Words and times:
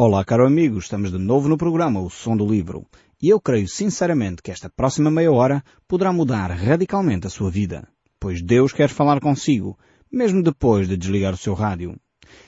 Olá, 0.00 0.24
caro 0.24 0.46
amigo, 0.46 0.78
estamos 0.78 1.10
de 1.10 1.18
novo 1.18 1.48
no 1.48 1.58
programa 1.58 2.00
O 2.00 2.08
Som 2.08 2.36
do 2.36 2.46
Livro. 2.46 2.86
E 3.20 3.30
eu 3.30 3.40
creio 3.40 3.66
sinceramente 3.66 4.40
que 4.40 4.52
esta 4.52 4.70
próxima 4.70 5.10
meia 5.10 5.32
hora 5.32 5.60
poderá 5.88 6.12
mudar 6.12 6.52
radicalmente 6.52 7.26
a 7.26 7.30
sua 7.30 7.50
vida, 7.50 7.88
pois 8.20 8.40
Deus 8.40 8.72
quer 8.72 8.88
falar 8.90 9.18
consigo, 9.20 9.76
mesmo 10.08 10.40
depois 10.40 10.86
de 10.86 10.96
desligar 10.96 11.34
o 11.34 11.36
seu 11.36 11.52
rádio. 11.52 11.96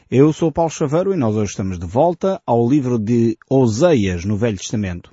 Eu 0.08 0.32
sou 0.32 0.52
Paulo 0.52 0.70
Chaveiro 0.70 1.12
e 1.12 1.16
nós 1.16 1.34
hoje 1.34 1.50
estamos 1.50 1.76
de 1.76 1.86
volta 1.86 2.40
ao 2.46 2.68
livro 2.70 3.00
de 3.00 3.36
Oseias 3.50 4.24
no 4.24 4.36
Velho 4.36 4.56
Testamento. 4.56 5.12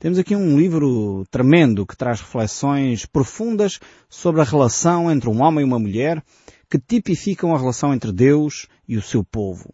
Temos 0.00 0.18
aqui 0.18 0.34
um 0.34 0.58
livro 0.58 1.24
tremendo 1.30 1.86
que 1.86 1.96
traz 1.96 2.20
reflexões 2.20 3.06
profundas 3.06 3.78
sobre 4.08 4.40
a 4.40 4.44
relação 4.44 5.08
entre 5.08 5.30
um 5.30 5.40
homem 5.40 5.60
e 5.60 5.64
uma 5.64 5.78
mulher 5.78 6.20
que 6.68 6.80
tipificam 6.80 7.54
a 7.54 7.58
relação 7.58 7.94
entre 7.94 8.10
Deus 8.10 8.66
e 8.88 8.96
o 8.96 9.02
seu 9.02 9.22
povo. 9.22 9.72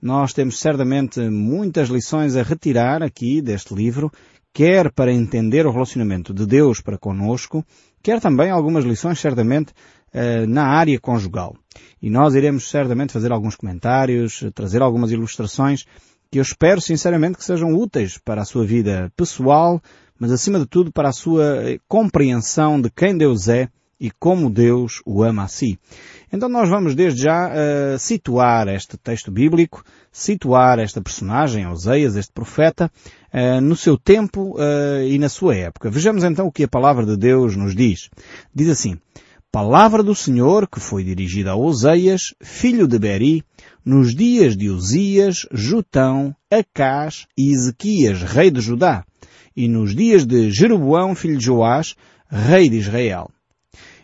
Nós 0.00 0.32
temos 0.32 0.58
certamente 0.58 1.20
muitas 1.28 1.88
lições 1.88 2.36
a 2.36 2.42
retirar 2.42 3.02
aqui 3.02 3.42
deste 3.42 3.74
livro, 3.74 4.10
quer 4.52 4.90
para 4.92 5.12
entender 5.12 5.66
o 5.66 5.72
relacionamento 5.72 6.32
de 6.32 6.46
Deus 6.46 6.80
para 6.80 6.98
conosco, 6.98 7.64
quer 8.02 8.20
também 8.20 8.50
algumas 8.50 8.84
lições 8.84 9.20
certamente 9.20 9.72
eh, 10.12 10.46
na 10.46 10.64
área 10.66 10.98
conjugal. 10.98 11.54
E 12.00 12.08
nós 12.08 12.34
iremos 12.34 12.68
certamente 12.70 13.12
fazer 13.12 13.30
alguns 13.30 13.56
comentários, 13.56 14.42
trazer 14.54 14.80
algumas 14.80 15.12
ilustrações 15.12 15.84
que 16.30 16.38
eu 16.38 16.42
espero 16.42 16.80
sinceramente 16.80 17.36
que 17.36 17.44
sejam 17.44 17.74
úteis 17.74 18.16
para 18.16 18.42
a 18.42 18.44
sua 18.44 18.64
vida 18.64 19.12
pessoal, 19.16 19.82
mas 20.18 20.32
acima 20.32 20.58
de 20.58 20.66
tudo 20.66 20.92
para 20.92 21.08
a 21.08 21.12
sua 21.12 21.78
compreensão 21.88 22.80
de 22.80 22.88
quem 22.90 23.16
Deus 23.16 23.48
é 23.48 23.68
e 24.00 24.10
como 24.10 24.48
Deus 24.48 25.02
o 25.04 25.22
ama 25.22 25.44
a 25.44 25.48
si. 25.48 25.78
Então 26.32 26.48
nós 26.48 26.68
vamos 26.68 26.94
desde 26.94 27.22
já 27.22 27.48
uh, 27.48 27.98
situar 27.98 28.68
este 28.68 28.96
texto 28.96 29.30
bíblico, 29.30 29.84
situar 30.10 30.78
esta 30.78 31.00
personagem, 31.02 31.66
Oseias, 31.66 32.16
este 32.16 32.32
profeta, 32.32 32.90
uh, 33.34 33.60
no 33.60 33.76
seu 33.76 33.98
tempo 33.98 34.56
uh, 34.56 35.02
e 35.06 35.18
na 35.18 35.28
sua 35.28 35.54
época. 35.56 35.90
Vejamos 35.90 36.24
então 36.24 36.46
o 36.46 36.52
que 36.52 36.64
a 36.64 36.68
palavra 36.68 37.04
de 37.04 37.16
Deus 37.16 37.56
nos 37.56 37.74
diz. 37.74 38.08
Diz 38.54 38.70
assim, 38.70 38.98
Palavra 39.52 40.00
do 40.00 40.14
Senhor 40.14 40.68
que 40.68 40.78
foi 40.78 41.02
dirigida 41.02 41.50
a 41.50 41.56
Oseias, 41.56 42.32
filho 42.40 42.86
de 42.86 43.00
Beri, 43.00 43.42
nos 43.84 44.14
dias 44.14 44.56
de 44.56 44.70
Uzias, 44.70 45.44
Jutão, 45.50 46.32
Acás 46.48 47.26
e 47.36 47.52
Ezequias, 47.52 48.22
rei 48.22 48.52
de 48.52 48.60
Judá, 48.60 49.04
e 49.56 49.66
nos 49.66 49.92
dias 49.92 50.24
de 50.24 50.52
Jeroboão, 50.52 51.16
filho 51.16 51.36
de 51.36 51.46
Joás, 51.46 51.96
rei 52.30 52.68
de 52.68 52.76
Israel. 52.76 53.28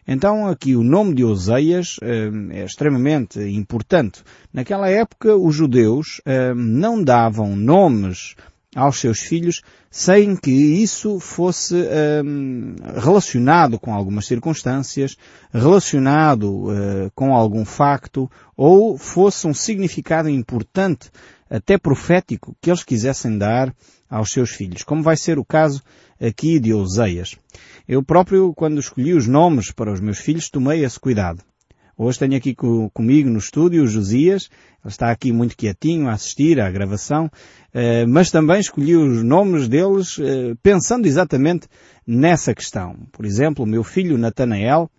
Então 0.07 0.47
aqui 0.47 0.77
o 0.77 0.85
nome 0.85 1.15
de 1.15 1.25
Oseias 1.25 1.97
eh, 2.01 2.31
é 2.51 2.65
extremamente 2.65 3.41
importante. 3.41 4.23
Naquela 4.53 4.89
época 4.89 5.35
os 5.35 5.55
judeus 5.55 6.21
eh, 6.25 6.55
não 6.55 7.03
davam 7.03 7.57
nomes 7.57 8.37
aos 8.77 9.01
seus 9.01 9.21
filhos 9.21 9.63
sem 9.91 10.37
que 10.37 10.51
isso 10.51 11.19
fosse 11.19 11.75
um, 12.23 12.75
relacionado 13.03 13.79
com 13.79 13.95
algumas 13.95 14.27
circunstâncias, 14.27 15.17
relacionado 15.51 16.67
uh, 16.67 17.11
com 17.15 17.35
algum 17.35 17.65
facto 17.65 18.31
ou 18.55 18.99
fosse 18.99 19.47
um 19.47 19.55
significado 19.55 20.29
importante, 20.29 21.11
até 21.49 21.79
profético, 21.79 22.55
que 22.61 22.69
eles 22.69 22.85
quisessem 22.85 23.39
dar 23.39 23.75
aos 24.09 24.31
seus 24.31 24.51
filhos, 24.51 24.83
como 24.83 25.03
vai 25.03 25.17
ser 25.17 25.39
o 25.39 25.45
caso 25.45 25.83
aqui 26.21 26.59
de 26.59 26.73
Oseias. 26.73 27.37
Eu 27.87 28.03
próprio, 28.03 28.53
quando 28.55 28.81
escolhi 28.81 29.15
os 29.15 29.27
nomes 29.27 29.71
para 29.71 29.93
os 29.93 30.01
meus 30.01 30.19
filhos, 30.19 30.51
tomei 30.51 30.85
esse 30.85 30.99
cuidado. 30.99 31.43
Hoje 31.99 32.19
tenho 32.19 32.37
aqui 32.37 32.55
co 32.55 32.91
comigo 32.91 33.31
no 33.31 33.39
estúdio 33.39 33.83
o 33.83 33.87
Josias, 33.87 34.51
ele 34.85 34.93
está 34.93 35.11
aqui 35.11 35.33
muito 35.33 35.57
quietinho 35.57 36.09
a 36.09 36.13
assistir 36.13 36.61
à 36.61 36.71
gravação, 36.71 37.31
eh, 37.73 38.05
mas 38.05 38.31
também 38.31 38.61
escolhi 38.61 38.95
os 38.95 39.23
nomes 39.23 39.67
deles 39.67 40.19
eh, 40.21 40.55
pensando 40.63 41.07
exatamente 41.07 41.69
nessa 42.07 42.55
questão. 42.55 42.95
Por 43.11 43.25
exemplo, 43.25 43.65
o 43.65 43.69
meu 43.69 43.83
filho 43.83 44.19
Natanael, 44.19 44.91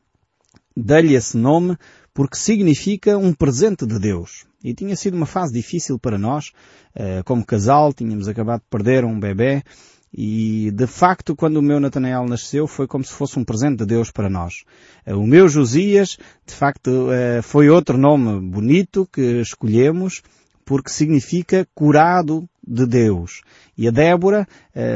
dei-lhe 0.76 1.14
esse 1.14 1.38
nome 1.38 1.78
porque 2.16 2.36
significa 2.36 3.16
um 3.16 3.32
presente 3.32 3.86
de 3.86 4.00
Deus. 4.00 4.47
E 4.64 4.74
tinha 4.74 4.96
sido 4.96 5.16
uma 5.16 5.26
fase 5.26 5.54
difícil 5.54 6.00
para 6.00 6.18
nós, 6.18 6.52
eh, 6.96 7.22
como 7.24 7.46
casal, 7.46 7.94
tínhamos 7.94 8.28
acabado 8.28 8.62
de 8.62 8.68
perder 8.70 9.06
um 9.06 9.20
bebê, 9.20 9.64
e 10.12 10.72
de 10.72 10.88
facto, 10.88 11.36
quando 11.36 11.58
o 11.58 11.62
meu 11.62 11.80
Natanael 11.80 12.26
nasceu, 12.26 12.66
foi 12.66 12.88
como 12.88 13.04
se 13.04 13.14
fosse 13.14 13.38
um 13.38 13.44
presente 13.44 13.80
de 13.80 13.86
Deus 13.86 14.10
para 14.10 14.30
nós. 14.30 14.64
Eh, 15.06 15.14
o 15.14 15.28
meu 15.28 15.48
Josias, 15.48 16.18
de 16.46 16.54
facto, 16.54 17.12
eh, 17.12 17.42
foi 17.44 17.70
outro 17.70 17.98
nome 17.98 18.40
bonito 18.50 19.08
que 19.12 19.42
escolhemos, 19.42 20.24
porque 20.66 20.90
significa 20.90 21.68
curado 21.76 22.50
de 22.68 22.86
Deus. 22.86 23.42
E 23.78 23.88
a 23.88 23.92
Débora 23.92 24.46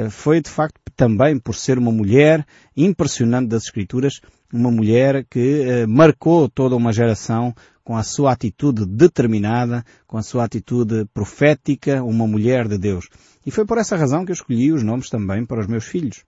foi 0.09 0.41
de 0.41 0.49
facto 0.49 0.81
também 0.97 1.39
por 1.39 1.55
ser 1.55 1.77
uma 1.77 1.93
mulher 1.93 2.45
impressionante 2.75 3.47
das 3.47 3.63
Escrituras, 3.63 4.19
uma 4.51 4.69
mulher 4.69 5.25
que 5.29 5.85
marcou 5.87 6.49
toda 6.49 6.75
uma 6.75 6.91
geração 6.91 7.55
com 7.83 7.97
a 7.97 8.03
sua 8.03 8.31
atitude 8.31 8.85
determinada, 8.85 9.83
com 10.07 10.17
a 10.17 10.23
sua 10.23 10.43
atitude 10.43 11.05
profética, 11.13 12.03
uma 12.03 12.27
mulher 12.27 12.67
de 12.67 12.77
Deus. 12.77 13.09
E 13.45 13.51
foi 13.51 13.65
por 13.65 13.77
essa 13.77 13.95
razão 13.95 14.23
que 14.23 14.31
eu 14.31 14.35
escolhi 14.35 14.71
os 14.71 14.83
nomes 14.83 15.09
também 15.09 15.45
para 15.45 15.61
os 15.61 15.67
meus 15.67 15.85
filhos, 15.85 16.23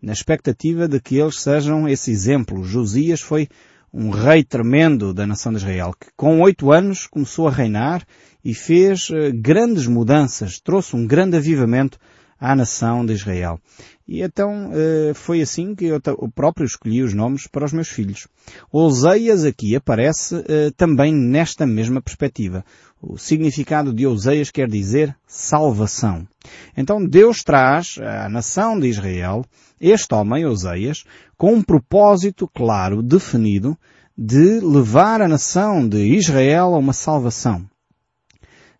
na 0.00 0.12
expectativa 0.12 0.86
de 0.86 1.00
que 1.00 1.18
eles 1.18 1.40
sejam 1.40 1.88
esse 1.88 2.10
exemplo. 2.10 2.62
Josias 2.62 3.20
foi 3.20 3.48
um 3.92 4.10
rei 4.10 4.44
tremendo 4.44 5.12
da 5.12 5.26
nação 5.26 5.52
de 5.52 5.58
Israel, 5.58 5.94
que 5.98 6.08
com 6.16 6.40
oito 6.40 6.70
anos 6.70 7.06
começou 7.06 7.48
a 7.48 7.50
reinar 7.50 8.04
e 8.44 8.54
fez 8.54 9.08
eh, 9.10 9.32
grandes 9.32 9.86
mudanças, 9.86 10.60
trouxe 10.60 10.94
um 10.94 11.06
grande 11.06 11.36
avivamento 11.36 11.98
à 12.40 12.56
nação 12.56 13.04
de 13.04 13.12
Israel. 13.12 13.60
E 14.08 14.22
então 14.22 14.70
eh, 14.72 15.12
foi 15.14 15.40
assim 15.40 15.74
que 15.74 15.84
eu 15.84 16.00
próprio 16.34 16.64
escolhi 16.64 17.02
os 17.02 17.14
nomes 17.14 17.46
para 17.46 17.64
os 17.64 17.72
meus 17.72 17.88
filhos. 17.88 18.26
Oseias 18.72 19.44
aqui 19.44 19.76
aparece 19.76 20.42
eh, 20.48 20.72
também 20.76 21.14
nesta 21.14 21.66
mesma 21.66 22.00
perspectiva. 22.00 22.64
O 23.00 23.16
significado 23.16 23.92
de 23.92 24.06
Oseias 24.06 24.50
quer 24.50 24.68
dizer 24.68 25.14
salvação. 25.26 26.26
Então 26.76 27.04
Deus 27.04 27.44
traz 27.44 27.98
à 28.00 28.28
nação 28.28 28.80
de 28.80 28.88
Israel 28.88 29.44
este 29.80 30.12
homem, 30.14 30.44
Oseias, 30.44 31.04
com 31.36 31.54
um 31.54 31.62
propósito 31.62 32.48
claro, 32.48 33.02
definido, 33.02 33.76
de 34.16 34.60
levar 34.60 35.22
a 35.22 35.28
nação 35.28 35.88
de 35.88 36.16
Israel 36.16 36.74
a 36.74 36.78
uma 36.78 36.92
salvação. 36.92 37.64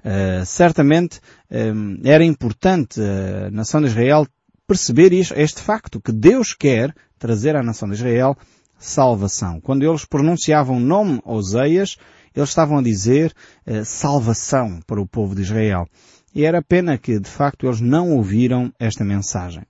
Uh, 0.04 0.44
certamente 0.46 1.18
uh, 1.50 2.00
era 2.04 2.24
importante 2.24 3.00
a 3.00 3.50
nação 3.50 3.80
de 3.80 3.88
Israel 3.88 4.26
perceber 4.66 5.12
isto, 5.12 5.34
este 5.34 5.60
facto, 5.60 6.00
que 6.00 6.12
Deus 6.12 6.54
quer 6.54 6.94
trazer 7.18 7.56
à 7.56 7.62
nação 7.62 7.88
de 7.88 7.94
Israel 7.94 8.36
salvação. 8.78 9.60
Quando 9.60 9.82
eles 9.82 10.04
pronunciavam 10.04 10.76
o 10.76 10.80
nome 10.80 11.20
Oseias, 11.24 11.96
eles 12.34 12.48
estavam 12.48 12.78
a 12.78 12.82
dizer 12.82 13.32
uh, 13.66 13.84
salvação 13.84 14.80
para 14.86 15.00
o 15.00 15.06
povo 15.06 15.34
de 15.34 15.42
Israel. 15.42 15.86
E 16.34 16.44
era 16.44 16.62
pena 16.62 16.96
que, 16.96 17.18
de 17.18 17.28
facto, 17.28 17.66
eles 17.66 17.80
não 17.80 18.12
ouviram 18.12 18.72
esta 18.78 19.04
mensagem. 19.04 19.64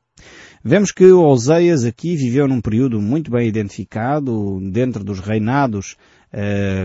Vemos 0.62 0.92
que 0.92 1.10
Oseias 1.10 1.84
aqui 1.84 2.14
viveu 2.16 2.46
num 2.46 2.60
período 2.60 3.00
muito 3.00 3.30
bem 3.30 3.48
identificado 3.48 4.60
dentro 4.70 5.02
dos 5.02 5.18
reinados 5.18 5.96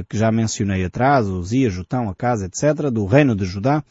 que 0.09 0.17
já 0.17 0.31
mencionei 0.31 0.83
atrás, 0.83 1.27
Uzias, 1.27 1.73
Jutão, 1.73 2.09
Acas, 2.09 2.41
etc., 2.41 2.89
do 2.91 3.05
reino 3.05 3.35
de 3.35 3.45
Judá 3.45 3.83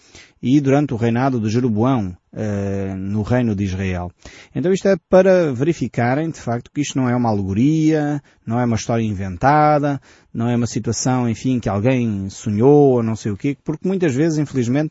e 0.43 0.61
durante 0.61 0.93
o 0.93 0.97
reinado 0.97 1.41
de 1.41 1.49
Jeroboão 1.49 2.17
uh, 2.35 2.97
no 2.97 3.23
reino 3.23 3.55
de 3.55 3.65
Israel. 3.65 4.11
Então 4.55 4.73
isto 4.73 4.87
é 4.89 4.97
para 5.09 5.53
verificarem 5.55 6.29
de 6.31 6.39
facto 6.39 6.71
que 6.71 6.83
isto 6.83 6.99
não 6.99 7.09
é 7.09 7.17
uma 7.17 7.31
alegoria, 7.31 8.23
não 8.45 8.61
é 8.61 8.65
uma 8.65 8.77
história 8.77 9.03
inventada, 9.03 10.01
não 10.33 10.49
é 10.49 10.57
uma 10.57 10.67
situação, 10.67 11.29
enfim, 11.29 11.59
que 11.59 11.69
alguém 11.69 12.29
sonhou 12.29 12.93
ou 12.93 13.03
não 13.03 13.17
sei 13.17 13.33
o 13.33 13.37
quê, 13.37 13.57
porque 13.65 13.89
muitas 13.89 14.15
vezes, 14.15 14.39
infelizmente, 14.39 14.91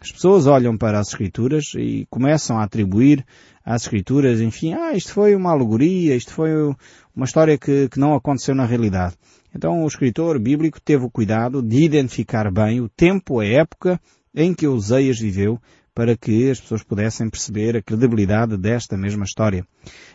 as 0.00 0.12
pessoas 0.12 0.46
olham 0.46 0.76
para 0.78 0.98
as 0.98 1.08
Escrituras 1.08 1.72
e 1.76 2.06
começam 2.08 2.58
a 2.58 2.64
atribuir 2.64 3.24
às 3.64 3.82
Escrituras, 3.82 4.40
enfim, 4.40 4.72
ah, 4.74 4.92
isto 4.94 5.12
foi 5.12 5.34
uma 5.34 5.50
alegoria, 5.50 6.14
isto 6.14 6.32
foi 6.32 6.50
uma 7.14 7.24
história 7.24 7.58
que, 7.58 7.88
que 7.88 7.98
não 7.98 8.14
aconteceu 8.14 8.54
na 8.54 8.64
realidade. 8.64 9.14
Então 9.56 9.82
o 9.82 9.86
escritor 9.86 10.38
bíblico 10.38 10.78
teve 10.78 11.06
o 11.06 11.10
cuidado 11.10 11.62
de 11.62 11.82
identificar 11.82 12.52
bem 12.52 12.82
o 12.82 12.90
tempo, 12.90 13.40
a 13.40 13.46
época 13.46 13.98
em 14.34 14.52
que 14.52 14.66
Oseias 14.66 15.18
viveu, 15.18 15.58
para 15.94 16.14
que 16.14 16.50
as 16.50 16.60
pessoas 16.60 16.82
pudessem 16.82 17.30
perceber 17.30 17.74
a 17.74 17.80
credibilidade 17.80 18.58
desta 18.58 18.98
mesma 18.98 19.24
história. 19.24 19.66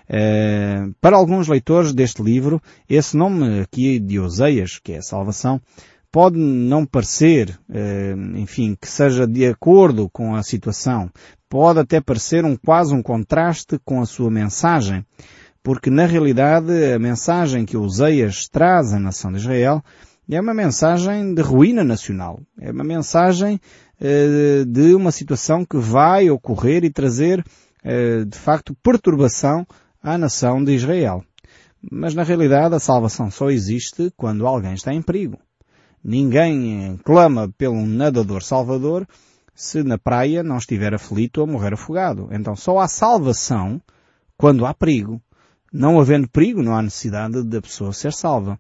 Uh, 0.08 0.94
para 1.02 1.18
alguns 1.18 1.48
leitores 1.48 1.92
deste 1.92 2.22
livro, 2.22 2.62
esse 2.88 3.18
nome 3.18 3.62
aqui 3.62 4.00
de 4.00 4.20
Oseias, 4.20 4.78
que 4.78 4.94
é 4.94 4.98
a 5.00 5.02
salvação, 5.02 5.60
pode 6.12 6.38
não 6.38 6.86
parecer, 6.86 7.60
uh, 7.68 8.38
enfim, 8.38 8.78
que 8.80 8.88
seja 8.88 9.26
de 9.26 9.48
acordo 9.48 10.08
com 10.08 10.36
a 10.36 10.44
situação. 10.44 11.10
Pode 11.50 11.80
até 11.80 12.00
parecer 12.00 12.46
um 12.46 12.56
quase 12.56 12.94
um 12.94 13.02
contraste 13.02 13.80
com 13.84 14.02
a 14.02 14.06
sua 14.06 14.30
mensagem, 14.30 15.04
porque 15.64 15.90
na 15.90 16.06
realidade 16.06 16.72
a 16.94 17.00
mensagem 17.00 17.66
que 17.66 17.78
Oseias 17.78 18.48
traz 18.48 18.94
à 18.94 19.00
nação 19.00 19.32
de 19.32 19.38
Israel 19.38 19.84
é 20.30 20.40
uma 20.40 20.54
mensagem 20.54 21.34
de 21.34 21.42
ruína 21.42 21.84
nacional. 21.84 22.40
É 22.60 22.72
uma 22.72 22.84
mensagem 22.84 23.60
eh, 24.00 24.64
de 24.66 24.96
uma 24.96 25.12
situação 25.12 25.66
que 25.66 25.78
vai 25.78 26.30
ocorrer 26.30 26.84
e 26.84 26.90
trazer, 26.90 27.44
eh, 27.84 28.24
de 28.24 28.38
facto, 28.38 28.76
perturbação 28.82 29.66
à 30.02 30.18
nação 30.18 30.64
de 30.64 30.74
Israel. 30.74 31.24
Mas 31.92 32.16
na 32.16 32.24
realidade 32.24 32.76
a 32.76 32.80
salvação 32.80 33.30
só 33.30 33.50
existe 33.50 34.12
quando 34.16 34.48
alguém 34.48 34.74
está 34.74 34.94
em 34.94 35.02
perigo. 35.02 35.38
Ninguém 36.04 36.98
clama 37.04 37.54
pelo 37.58 37.86
nadador 37.86 38.42
salvador 38.42 39.08
se 39.54 39.84
na 39.84 39.98
praia 39.98 40.42
não 40.42 40.58
estiver 40.58 40.94
aflito 40.94 41.42
ou 41.42 41.48
morrer 41.48 41.74
afogado. 41.74 42.30
Então 42.32 42.56
só 42.56 42.80
há 42.80 42.88
salvação 42.88 43.82
quando 44.38 44.66
há 44.66 44.74
perigo. 44.74 45.22
Não 45.72 46.00
havendo 46.00 46.30
perigo, 46.30 46.62
não 46.62 46.76
há 46.76 46.82
necessidade 46.82 47.44
da 47.44 47.62
pessoa 47.62 47.94
ser 47.94 48.12
salva. 48.14 48.60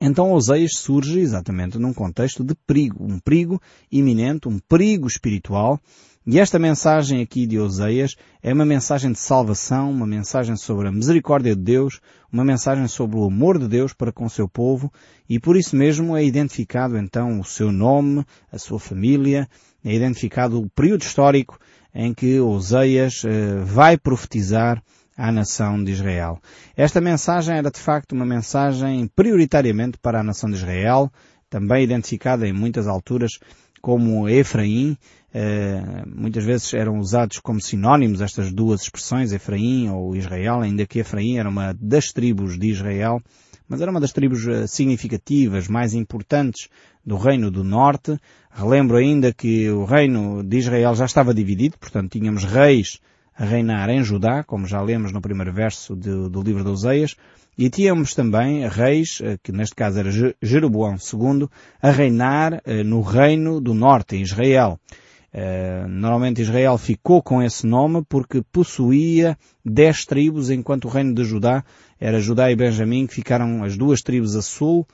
Então 0.00 0.32
Oseias 0.32 0.76
surge 0.76 1.20
exatamente 1.20 1.78
num 1.78 1.94
contexto 1.94 2.42
de 2.42 2.54
perigo, 2.66 3.04
um 3.04 3.18
perigo 3.18 3.60
iminente, 3.90 4.48
um 4.48 4.58
perigo 4.58 5.06
espiritual, 5.06 5.80
e 6.26 6.40
esta 6.40 6.58
mensagem 6.58 7.20
aqui 7.20 7.46
de 7.46 7.58
Oseias 7.58 8.16
é 8.42 8.52
uma 8.52 8.64
mensagem 8.64 9.12
de 9.12 9.18
salvação, 9.18 9.90
uma 9.90 10.06
mensagem 10.06 10.56
sobre 10.56 10.88
a 10.88 10.92
misericórdia 10.92 11.54
de 11.54 11.62
Deus, 11.62 12.00
uma 12.32 12.42
mensagem 12.42 12.88
sobre 12.88 13.18
o 13.18 13.24
amor 13.24 13.58
de 13.58 13.68
Deus 13.68 13.92
para 13.92 14.10
com 14.10 14.24
o 14.24 14.30
seu 14.30 14.48
povo, 14.48 14.90
e 15.28 15.38
por 15.38 15.54
isso 15.54 15.76
mesmo 15.76 16.16
é 16.16 16.24
identificado 16.24 16.96
então 16.96 17.38
o 17.38 17.44
seu 17.44 17.70
nome, 17.70 18.24
a 18.50 18.58
sua 18.58 18.80
família, 18.80 19.46
é 19.84 19.94
identificado 19.94 20.58
o 20.58 20.70
período 20.70 21.02
histórico 21.02 21.58
em 21.94 22.14
que 22.14 22.40
Oseias 22.40 23.22
eh, 23.24 23.60
vai 23.62 23.98
profetizar 23.98 24.82
à 25.16 25.30
nação 25.30 25.82
de 25.82 25.92
Israel. 25.92 26.38
Esta 26.76 27.00
mensagem 27.00 27.56
era 27.56 27.70
de 27.70 27.80
facto 27.80 28.12
uma 28.12 28.26
mensagem 28.26 29.08
prioritariamente 29.14 29.98
para 29.98 30.20
a 30.20 30.24
nação 30.24 30.50
de 30.50 30.56
Israel, 30.56 31.10
também 31.48 31.84
identificada 31.84 32.46
em 32.46 32.52
muitas 32.52 32.86
alturas 32.86 33.38
como 33.80 34.28
Efraim, 34.28 34.96
eh, 35.32 36.04
muitas 36.06 36.44
vezes 36.44 36.72
eram 36.72 36.98
usados 36.98 37.38
como 37.38 37.60
sinónimos 37.60 38.20
estas 38.20 38.50
duas 38.50 38.82
expressões, 38.82 39.30
Efraim 39.30 39.90
ou 39.90 40.16
Israel, 40.16 40.62
ainda 40.62 40.86
que 40.86 41.00
Efraim 41.00 41.36
era 41.36 41.48
uma 41.48 41.74
das 41.78 42.06
tribos 42.06 42.58
de 42.58 42.70
Israel, 42.70 43.20
mas 43.68 43.80
era 43.80 43.90
uma 43.90 44.00
das 44.00 44.12
tribos 44.12 44.48
eh, 44.48 44.66
significativas, 44.66 45.68
mais 45.68 45.92
importantes 45.92 46.68
do 47.04 47.16
reino 47.16 47.50
do 47.50 47.62
norte. 47.62 48.18
Relembro 48.50 48.96
ainda 48.96 49.34
que 49.34 49.68
o 49.70 49.84
reino 49.84 50.42
de 50.42 50.56
Israel 50.56 50.94
já 50.94 51.04
estava 51.04 51.34
dividido, 51.34 51.76
portanto 51.78 52.12
tínhamos 52.12 52.44
reis 52.44 53.00
reinar 53.34 53.90
em 53.90 54.02
Judá, 54.02 54.44
como 54.44 54.66
já 54.66 54.80
lemos 54.80 55.12
no 55.12 55.20
primeiro 55.20 55.52
verso 55.52 55.96
de, 55.96 56.28
do 56.28 56.42
livro 56.42 56.62
de 56.62 56.70
Oseias, 56.70 57.16
e 57.56 57.70
tínhamos 57.70 58.14
também 58.14 58.66
reis, 58.68 59.20
eh, 59.22 59.38
que 59.42 59.52
neste 59.52 59.74
caso 59.74 59.98
era 59.98 60.10
Jeroboão 60.42 60.94
II, 60.94 61.48
a 61.80 61.90
reinar 61.90 62.60
eh, 62.64 62.82
no 62.82 63.00
reino 63.00 63.60
do 63.60 63.74
norte, 63.74 64.16
em 64.16 64.22
Israel. 64.22 64.78
Eh, 65.32 65.84
normalmente 65.88 66.42
Israel 66.42 66.76
ficou 66.78 67.22
com 67.22 67.42
esse 67.42 67.66
nome 67.66 68.04
porque 68.08 68.42
possuía 68.52 69.38
dez 69.64 70.04
tribos, 70.04 70.50
enquanto 70.50 70.86
o 70.86 70.88
reino 70.88 71.14
de 71.14 71.24
Judá 71.24 71.64
era 72.00 72.20
Judá 72.20 72.50
e 72.50 72.56
Benjamim, 72.56 73.06
que 73.06 73.14
ficaram 73.14 73.62
as 73.62 73.76
duas 73.76 74.02
tribos 74.02 74.36
a 74.36 74.42
sul, 74.42 74.86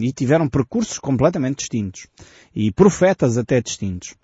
e 0.00 0.10
tiveram 0.10 0.48
percursos 0.48 0.98
completamente 0.98 1.58
distintos. 1.58 2.08
E 2.52 2.72
profetas 2.72 3.38
até 3.38 3.60
distintos. 3.60 4.16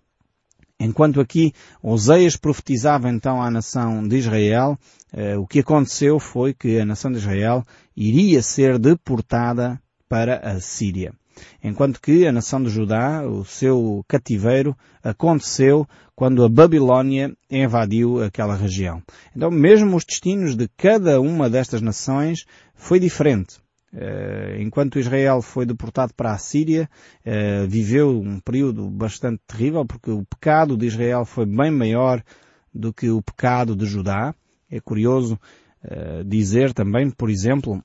Enquanto 0.84 1.20
aqui 1.20 1.52
Oseias 1.80 2.36
profetizava 2.36 3.08
então 3.08 3.40
à 3.40 3.48
nação 3.48 4.02
de 4.02 4.16
Israel, 4.16 4.76
eh, 5.12 5.36
o 5.36 5.46
que 5.46 5.60
aconteceu 5.60 6.18
foi 6.18 6.52
que 6.52 6.80
a 6.80 6.84
nação 6.84 7.12
de 7.12 7.18
Israel 7.18 7.64
iria 7.96 8.42
ser 8.42 8.80
deportada 8.80 9.80
para 10.08 10.38
a 10.38 10.58
Síria. 10.60 11.14
Enquanto 11.62 12.00
que 12.00 12.26
a 12.26 12.32
nação 12.32 12.60
de 12.60 12.68
Judá, 12.68 13.24
o 13.24 13.44
seu 13.44 14.04
cativeiro, 14.08 14.76
aconteceu 15.04 15.86
quando 16.16 16.44
a 16.44 16.48
Babilónia 16.48 17.32
invadiu 17.48 18.20
aquela 18.20 18.56
região. 18.56 19.00
Então 19.36 19.52
mesmo 19.52 19.96
os 19.96 20.04
destinos 20.04 20.56
de 20.56 20.68
cada 20.76 21.20
uma 21.20 21.48
destas 21.48 21.80
nações 21.80 22.44
foi 22.74 22.98
diferente. 22.98 23.61
Eh, 23.94 24.58
enquanto 24.60 24.98
Israel 24.98 25.42
foi 25.42 25.66
deportado 25.66 26.14
para 26.14 26.32
a 26.32 26.38
Síria, 26.38 26.88
eh, 27.24 27.66
viveu 27.66 28.20
um 28.20 28.40
período 28.40 28.88
bastante 28.88 29.42
terrível, 29.46 29.84
porque 29.84 30.10
o 30.10 30.24
pecado 30.24 30.76
de 30.76 30.86
Israel 30.86 31.24
foi 31.24 31.44
bem 31.44 31.70
maior 31.70 32.22
do 32.72 32.92
que 32.92 33.10
o 33.10 33.20
pecado 33.20 33.76
de 33.76 33.84
Judá. 33.84 34.34
É 34.70 34.80
curioso 34.80 35.38
eh, 35.84 36.22
dizer 36.24 36.72
também, 36.72 37.10
por 37.10 37.28
exemplo, 37.28 37.84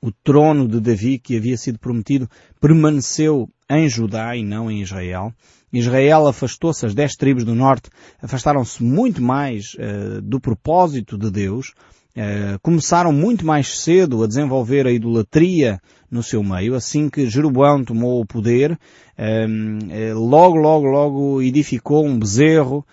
o 0.00 0.10
trono 0.10 0.66
de 0.66 0.80
Davi 0.80 1.18
que 1.18 1.36
havia 1.36 1.56
sido 1.56 1.78
prometido 1.78 2.28
permaneceu 2.60 3.48
em 3.70 3.88
Judá 3.88 4.36
e 4.36 4.42
não 4.42 4.68
em 4.68 4.82
Israel. 4.82 5.32
Israel 5.72 6.26
afastou-se, 6.26 6.84
as 6.84 6.94
dez 6.94 7.14
tribos 7.14 7.44
do 7.44 7.54
norte 7.54 7.88
afastaram-se 8.20 8.82
muito 8.82 9.22
mais 9.22 9.74
uh, 9.74 10.20
do 10.20 10.38
propósito 10.40 11.16
de 11.16 11.30
Deus 11.30 11.72
eh, 12.14 12.58
começaram 12.62 13.12
muito 13.12 13.44
mais 13.44 13.80
cedo 13.80 14.22
a 14.22 14.26
desenvolver 14.26 14.86
a 14.86 14.92
idolatria 14.92 15.80
no 16.10 16.22
seu 16.22 16.42
meio, 16.42 16.74
assim 16.74 17.08
que 17.08 17.26
Jeroboão 17.26 17.84
tomou 17.84 18.20
o 18.20 18.26
poder, 18.26 18.78
ehm, 19.16 19.78
eh, 19.90 20.12
logo, 20.12 20.56
logo, 20.56 20.86
logo 20.86 21.42
edificou 21.42 22.06
um 22.06 22.18
bezerro 22.18 22.84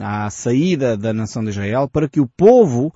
à 0.00 0.28
saída 0.30 0.96
da 0.96 1.12
nação 1.12 1.44
de 1.44 1.50
Israel 1.50 1.88
para 1.88 2.08
que 2.08 2.20
o 2.20 2.26
povo 2.26 2.92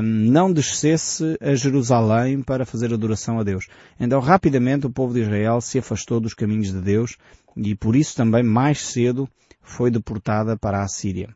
não 0.00 0.52
descesse 0.52 1.36
a 1.40 1.56
Jerusalém 1.56 2.40
para 2.40 2.64
fazer 2.64 2.94
adoração 2.94 3.40
a 3.40 3.42
Deus. 3.42 3.66
Então 3.98 4.20
rapidamente 4.20 4.86
o 4.86 4.90
povo 4.90 5.12
de 5.12 5.22
Israel 5.22 5.60
se 5.60 5.80
afastou 5.80 6.20
dos 6.20 6.34
caminhos 6.34 6.72
de 6.72 6.80
Deus 6.80 7.16
e 7.56 7.74
por 7.74 7.96
isso 7.96 8.14
também 8.14 8.44
mais 8.44 8.86
cedo 8.86 9.28
foi 9.66 9.90
deportada 9.90 10.56
para 10.56 10.82
a 10.82 10.88
Síria. 10.88 11.28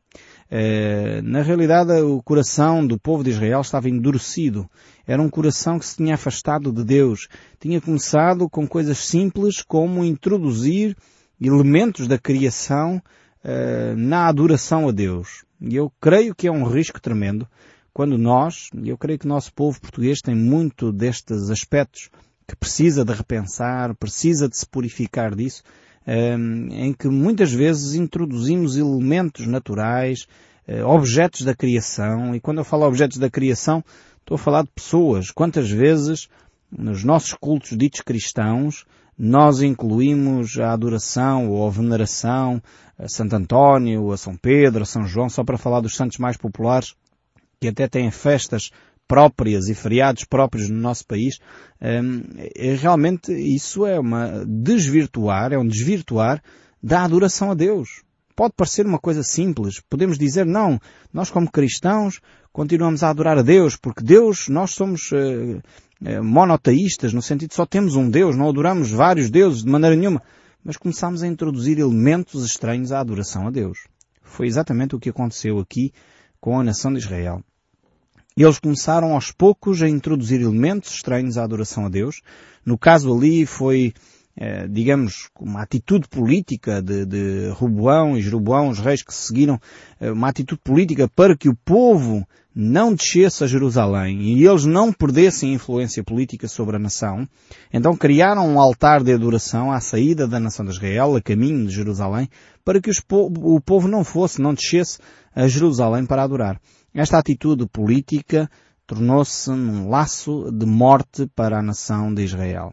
Eh, 0.51 1.21
na 1.23 1.43
realidade, 1.43 1.93
o 2.01 2.23
coração 2.23 2.87
do 2.87 2.99
povo 2.99 3.23
de 3.23 3.31
Israel 3.31 3.61
estava 3.61 3.89
endurecido. 3.89 4.69
Era 5.07 5.21
um 5.21 5.29
coração 5.29 5.79
que 5.79 5.85
se 5.85 5.97
tinha 5.97 6.15
afastado 6.15 6.73
de 6.73 6.85
Deus. 6.85 7.29
Tinha 7.59 7.81
começado 7.81 8.49
com 8.49 8.67
coisas 8.67 8.99
simples 8.99 9.63
como 9.63 10.05
introduzir 10.05 10.97
elementos 11.41 12.07
da 12.07 12.19
criação 12.19 13.03
uh, 13.45 13.97
na 13.97 14.29
adoração 14.29 14.89
a 14.89 14.93
Deus. 14.93 15.45
E 15.61 15.75
eu 15.75 15.93
creio 16.01 16.35
que 16.35 16.47
é 16.47 16.53
um 16.53 16.65
risco 16.65 17.01
tremendo 17.01 17.47
quando 17.93 18.17
nós, 18.17 18.69
e 18.83 18.89
eu 18.89 18.97
creio 18.97 19.19
que 19.19 19.27
o 19.27 19.29
nosso 19.29 19.53
povo 19.53 19.81
português 19.81 20.21
tem 20.21 20.35
muito 20.35 20.93
destes 20.93 21.51
aspectos 21.51 22.09
que 22.47 22.57
precisa 22.57 23.05
de 23.05 23.13
repensar, 23.13 23.95
precisa 23.95 24.49
de 24.49 24.57
se 24.57 24.67
purificar 24.67 25.35
disso, 25.35 25.63
em 26.07 26.93
que 26.93 27.09
muitas 27.09 27.53
vezes 27.53 27.95
introduzimos 27.95 28.77
elementos 28.77 29.47
naturais, 29.47 30.27
eh, 30.67 30.83
objetos 30.83 31.43
da 31.43 31.55
criação, 31.55 32.35
e 32.35 32.41
quando 32.41 32.59
eu 32.59 32.65
falo 32.65 32.87
objetos 32.87 33.19
da 33.19 33.31
criação, 33.31 33.85
estou 34.19 34.35
a 34.35 34.39
falar 34.39 34.63
de 34.63 34.71
pessoas. 34.75 35.31
Quantas 35.31 35.71
vezes, 35.71 36.29
nos 36.71 37.05
nossos 37.05 37.35
cultos 37.35 37.77
ditos 37.77 38.01
cristãos, 38.01 38.87
nós 39.19 39.61
incluímos 39.61 40.59
a 40.59 40.73
adoração 40.73 41.51
ou 41.51 41.67
a 41.67 41.71
veneração 41.71 42.63
a 43.01 43.09
Santo 43.09 43.35
António, 43.35 44.13
a 44.13 44.17
São 44.17 44.37
Pedro, 44.37 44.83
a 44.83 44.87
São 44.87 45.07
João, 45.07 45.31
só 45.31 45.43
para 45.43 45.57
falar 45.57 45.81
dos 45.81 45.97
santos 45.97 46.19
mais 46.19 46.37
populares, 46.37 46.95
que 47.59 47.69
até 47.69 47.89
têm 47.89 48.11
festas 48.11 48.71
próprias 49.11 49.69
e 49.69 49.75
feriados 49.75 50.23
próprios 50.23 50.71
no 50.71 50.79
nosso 50.79 51.05
país, 51.05 51.41
hum, 51.83 52.23
é, 52.55 52.77
realmente 52.77 53.33
isso 53.33 53.85
é 53.85 53.99
uma 53.99 54.45
desvirtuar, 54.47 55.53
é 55.53 55.59
um 55.59 55.67
desvirtuar 55.67 56.41
da 56.81 57.03
adoração 57.03 57.51
a 57.51 57.55
Deus. 57.55 58.05
Pode 58.37 58.55
parecer 58.57 58.87
uma 58.87 59.01
coisa 59.01 59.25
simples. 59.25 59.81
Podemos 59.91 60.17
dizer, 60.17 60.47
não, 60.47 60.79
nós 61.13 61.29
como 61.29 61.51
cristãos 61.51 62.21
continuamos 62.53 63.03
a 63.03 63.11
adorar 63.11 63.37
a 63.37 63.43
Deus, 63.43 63.75
porque 63.75 64.05
Deus, 64.05 64.47
nós 64.49 64.71
somos 64.71 65.11
uh, 65.11 66.23
monoteístas, 66.23 67.13
no 67.13 67.21
sentido 67.21 67.53
só 67.53 67.67
temos 67.67 67.97
um 67.97 68.09
Deus, 68.09 68.37
não 68.37 68.49
adoramos 68.49 68.93
vários 68.93 69.29
deuses 69.29 69.65
de 69.65 69.71
maneira 69.71 69.97
nenhuma. 69.97 70.23
Mas 70.63 70.77
começamos 70.77 71.25
a 71.25 71.27
introduzir 71.27 71.81
elementos 71.81 72.45
estranhos 72.45 72.93
à 72.93 73.01
adoração 73.01 73.49
a 73.49 73.51
Deus. 73.51 73.89
Foi 74.23 74.47
exatamente 74.47 74.95
o 74.95 75.01
que 75.01 75.11
aconteceu 75.11 75.59
aqui 75.59 75.93
com 76.41 76.61
a 76.61 76.63
nação 76.63 76.93
de 76.93 77.01
Israel. 77.01 77.43
E 78.41 78.43
eles 78.43 78.59
começaram 78.59 79.13
aos 79.13 79.31
poucos 79.31 79.83
a 79.83 79.87
introduzir 79.87 80.41
elementos 80.41 80.95
estranhos 80.95 81.37
à 81.37 81.45
adoração 81.45 81.85
a 81.85 81.91
Deus. 81.91 82.23
No 82.65 82.79
caso 82.79 83.15
ali 83.15 83.45
foi, 83.45 83.93
eh, 84.35 84.67
digamos, 84.67 85.29
uma 85.39 85.61
atitude 85.61 86.09
política 86.09 86.81
de, 86.81 87.05
de 87.05 87.53
e 88.17 88.23
Jeroboão, 88.23 88.71
os 88.71 88.79
reis 88.79 89.03
que 89.03 89.13
seguiram, 89.13 89.61
eh, 90.01 90.11
uma 90.11 90.31
atitude 90.31 90.59
política 90.65 91.07
para 91.07 91.37
que 91.37 91.51
o 91.51 91.55
povo 91.55 92.27
não 92.55 92.95
descesse 92.95 93.45
a 93.45 93.47
Jerusalém 93.47 94.23
e 94.23 94.47
eles 94.47 94.65
não 94.65 94.91
perdessem 94.91 95.53
influência 95.53 96.03
política 96.03 96.49
sobre 96.49 96.77
a 96.77 96.79
nação. 96.79 97.29
Então 97.71 97.95
criaram 97.95 98.49
um 98.49 98.59
altar 98.59 99.05
de 99.05 99.13
adoração 99.13 99.71
à 99.71 99.81
saída 99.81 100.27
da 100.27 100.41
nação 100.41 100.65
de 100.65 100.73
Israel, 100.73 101.15
a 101.15 101.21
caminho 101.21 101.67
de 101.67 101.75
Jerusalém, 101.75 102.27
para 102.65 102.81
que 102.81 102.91
o 102.91 103.61
povo 103.61 103.87
não 103.87 104.03
fosse, 104.03 104.41
não 104.41 104.55
descesse 104.55 104.99
a 105.35 105.47
Jerusalém 105.47 106.07
para 106.07 106.23
adorar. 106.23 106.59
Esta 106.95 107.19
atitude 107.19 107.67
política 107.67 108.51
tornou-se 108.87 109.51
um 109.51 109.89
laço 109.89 110.51
de 110.53 110.67
morte 110.67 111.27
para 111.35 111.59
a 111.59 111.63
nação 111.63 112.13
de 112.13 112.23
Israel. 112.23 112.73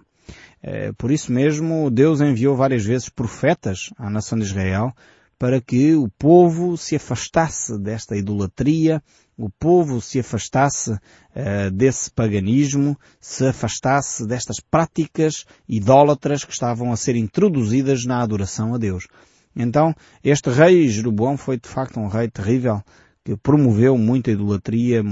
Por 0.97 1.11
isso 1.11 1.31
mesmo, 1.31 1.89
Deus 1.91 2.19
enviou 2.19 2.55
várias 2.55 2.83
vezes 2.83 3.07
profetas 3.07 3.91
à 3.97 4.09
nação 4.09 4.37
de 4.37 4.43
Israel 4.43 4.91
para 5.37 5.61
que 5.61 5.93
o 5.93 6.09
povo 6.17 6.75
se 6.77 6.95
afastasse 6.95 7.77
desta 7.77 8.15
idolatria, 8.15 9.03
o 9.37 9.49
povo 9.49 10.01
se 10.01 10.19
afastasse 10.19 10.91
uh, 10.91 11.71
desse 11.71 12.09
paganismo, 12.09 12.97
se 13.19 13.45
afastasse 13.45 14.25
destas 14.25 14.59
práticas 14.59 15.45
idólatras 15.69 16.43
que 16.43 16.51
estavam 16.51 16.91
a 16.91 16.97
ser 16.97 17.15
introduzidas 17.15 18.03
na 18.03 18.23
adoração 18.23 18.73
a 18.73 18.79
Deus. 18.79 19.07
Então, 19.55 19.93
este 20.23 20.49
rei 20.49 20.87
Jeroboão 20.87 21.37
foi 21.37 21.59
de 21.59 21.69
facto 21.69 21.99
um 21.99 22.07
rei 22.07 22.27
terrível, 22.29 22.81
que 23.27 23.35
promoveu 23.35 23.97
muita 23.97 24.31
idolatria, 24.31 25.03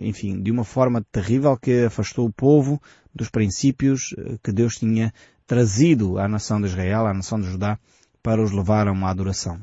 enfim, 0.00 0.42
de 0.42 0.50
uma 0.50 0.64
forma 0.64 1.00
terrível 1.12 1.56
que 1.56 1.84
afastou 1.84 2.26
o 2.26 2.32
povo 2.32 2.82
dos 3.14 3.30
princípios 3.30 4.12
eh, 4.18 4.36
que 4.42 4.50
Deus 4.50 4.74
tinha 4.74 5.14
trazido 5.46 6.18
à 6.18 6.26
nação 6.26 6.60
de 6.60 6.66
Israel, 6.66 7.06
à 7.06 7.14
nação 7.14 7.40
de 7.40 7.48
Judá, 7.48 7.78
para 8.20 8.42
os 8.42 8.50
levar 8.50 8.88
a 8.88 8.92
uma 8.92 9.08
adoração. 9.08 9.60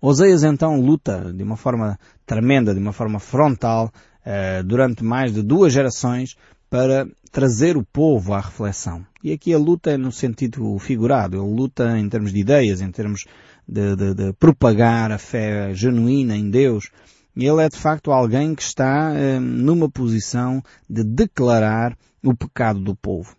Oseias 0.00 0.44
então 0.44 0.80
luta 0.80 1.30
de 1.30 1.42
uma 1.42 1.58
forma 1.58 1.98
tremenda, 2.24 2.72
de 2.72 2.80
uma 2.80 2.94
forma 2.94 3.20
frontal, 3.20 3.92
eh, 4.24 4.62
durante 4.62 5.04
mais 5.04 5.30
de 5.30 5.42
duas 5.42 5.74
gerações 5.74 6.36
para 6.70 7.06
trazer 7.32 7.78
o 7.78 7.82
povo 7.82 8.34
à 8.34 8.40
reflexão. 8.40 9.04
E 9.24 9.32
aqui 9.32 9.54
a 9.54 9.58
luta 9.58 9.90
é 9.90 9.96
no 9.96 10.12
sentido 10.12 10.78
figurado, 10.78 11.38
ele 11.38 11.54
luta 11.54 11.98
em 11.98 12.06
termos 12.08 12.32
de 12.32 12.38
ideias, 12.38 12.82
em 12.82 12.90
termos 12.90 13.24
de, 13.66 13.96
de, 13.96 14.14
de 14.14 14.32
propagar 14.34 15.10
a 15.10 15.18
fé 15.18 15.72
genuína 15.74 16.36
em 16.36 16.50
Deus. 16.50 16.90
Ele 17.34 17.62
é 17.62 17.68
de 17.70 17.78
facto 17.78 18.12
alguém 18.12 18.54
que 18.54 18.62
está 18.62 19.14
eh, 19.14 19.40
numa 19.40 19.88
posição 19.88 20.62
de 20.88 21.02
declarar 21.02 21.96
o 22.22 22.36
pecado 22.36 22.78
do 22.78 22.94
povo. 22.94 23.34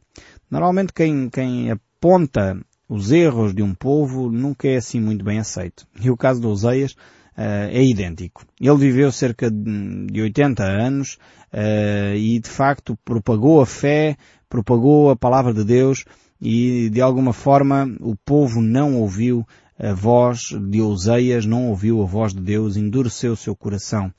Normalmente 0.50 0.92
quem, 0.92 1.30
quem 1.30 1.70
aponta 1.70 2.60
os 2.90 3.12
erros 3.12 3.54
de 3.54 3.62
um 3.62 3.76
povo 3.76 4.32
nunca 4.32 4.68
é 4.68 4.78
assim 4.78 5.00
muito 5.00 5.24
bem 5.24 5.38
aceito. 5.38 5.86
E 6.02 6.10
o 6.10 6.18
caso 6.18 6.42
de 6.42 6.48
Oseias 6.48 6.96
é 7.36 7.84
idêntico. 7.84 8.46
Ele 8.60 8.78
viveu 8.78 9.12
cerca 9.12 9.50
de 9.50 10.22
80 10.22 10.64
anos 10.64 11.18
uh, 11.54 12.16
e 12.16 12.40
de 12.40 12.50
facto 12.50 12.98
propagou 13.04 13.62
a 13.62 13.66
fé, 13.66 14.16
propagou 14.50 15.10
a 15.10 15.16
palavra 15.16 15.54
de 15.54 15.64
Deus 15.64 16.06
e 16.42 16.90
de 16.90 17.02
alguma 17.02 17.34
forma 17.34 17.90
o 18.00 18.16
povo 18.16 18.62
não 18.62 19.00
ouviu 19.00 19.46
a 19.80 19.94
voz 19.94 20.56
de 20.70 20.82
Oseias, 20.82 21.46
não 21.46 21.70
ouviu 21.70 22.04
a 22.04 22.06
voz 22.06 22.34
de 22.34 22.40
Deus, 22.40 22.78
endureceu 22.78 23.34
o 23.34 23.38
seu 23.38 23.56
coração. 23.56 24.14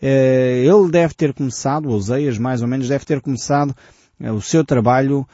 Uh, 0.00 0.06
ele 0.06 0.90
deve 0.90 1.14
ter 1.14 1.34
começado, 1.34 1.90
Oseias 1.90 2.38
mais 2.38 2.62
ou 2.62 2.68
menos 2.68 2.88
deve 2.88 3.04
ter 3.04 3.20
começado 3.20 3.74
o 4.20 4.42
seu 4.42 4.62
trabalho 4.62 5.26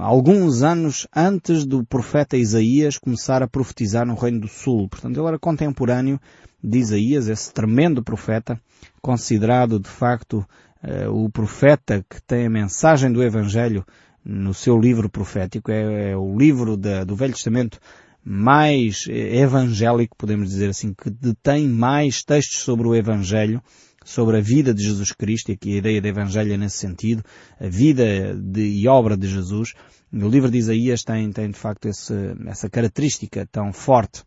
alguns 0.00 0.62
anos 0.62 1.08
antes 1.16 1.64
do 1.64 1.82
profeta 1.82 2.36
Isaías 2.36 2.98
começar 2.98 3.42
a 3.42 3.48
profetizar 3.48 4.06
no 4.06 4.14
Reino 4.14 4.40
do 4.40 4.46
Sul. 4.46 4.86
Portanto, 4.90 5.18
ele 5.18 5.26
era 5.26 5.38
contemporâneo 5.38 6.20
de 6.62 6.78
Isaías, 6.78 7.28
esse 7.28 7.52
tremendo 7.52 8.02
profeta, 8.02 8.60
considerado 9.00 9.78
de 9.78 9.88
facto 9.88 10.46
eh, 10.82 11.08
o 11.08 11.28
profeta 11.30 12.04
que 12.08 12.20
tem 12.22 12.46
a 12.46 12.50
mensagem 12.50 13.12
do 13.12 13.22
Evangelho 13.22 13.84
no 14.24 14.52
seu 14.52 14.78
livro 14.78 15.08
profético. 15.08 15.70
É, 15.70 16.10
é 16.10 16.16
o 16.16 16.36
livro 16.36 16.76
da, 16.76 17.04
do 17.04 17.16
Velho 17.16 17.32
Testamento 17.32 17.78
mais 18.22 19.04
eh, 19.08 19.38
evangélico, 19.38 20.16
podemos 20.16 20.48
dizer 20.48 20.70
assim, 20.70 20.92
que 20.92 21.10
detém 21.10 21.68
mais 21.68 22.22
textos 22.22 22.58
sobre 22.58 22.86
o 22.86 22.94
Evangelho 22.94 23.62
sobre 24.04 24.38
a 24.38 24.40
vida 24.40 24.72
de 24.72 24.82
Jesus 24.82 25.12
Cristo, 25.12 25.50
e 25.50 25.54
aqui 25.54 25.74
a 25.74 25.78
ideia 25.78 26.00
de 26.00 26.08
Evangelho 26.08 26.52
é 26.52 26.56
nesse 26.56 26.78
sentido, 26.78 27.22
a 27.60 27.68
vida 27.68 28.34
de, 28.34 28.62
e 28.62 28.88
obra 28.88 29.16
de 29.16 29.28
Jesus. 29.28 29.74
O 30.12 30.28
livro 30.28 30.50
de 30.50 30.58
Isaías 30.58 31.02
tem, 31.02 31.30
tem 31.30 31.50
de 31.50 31.58
facto 31.58 31.86
esse, 31.86 32.14
essa 32.46 32.68
característica 32.68 33.46
tão 33.50 33.72
forte. 33.72 34.24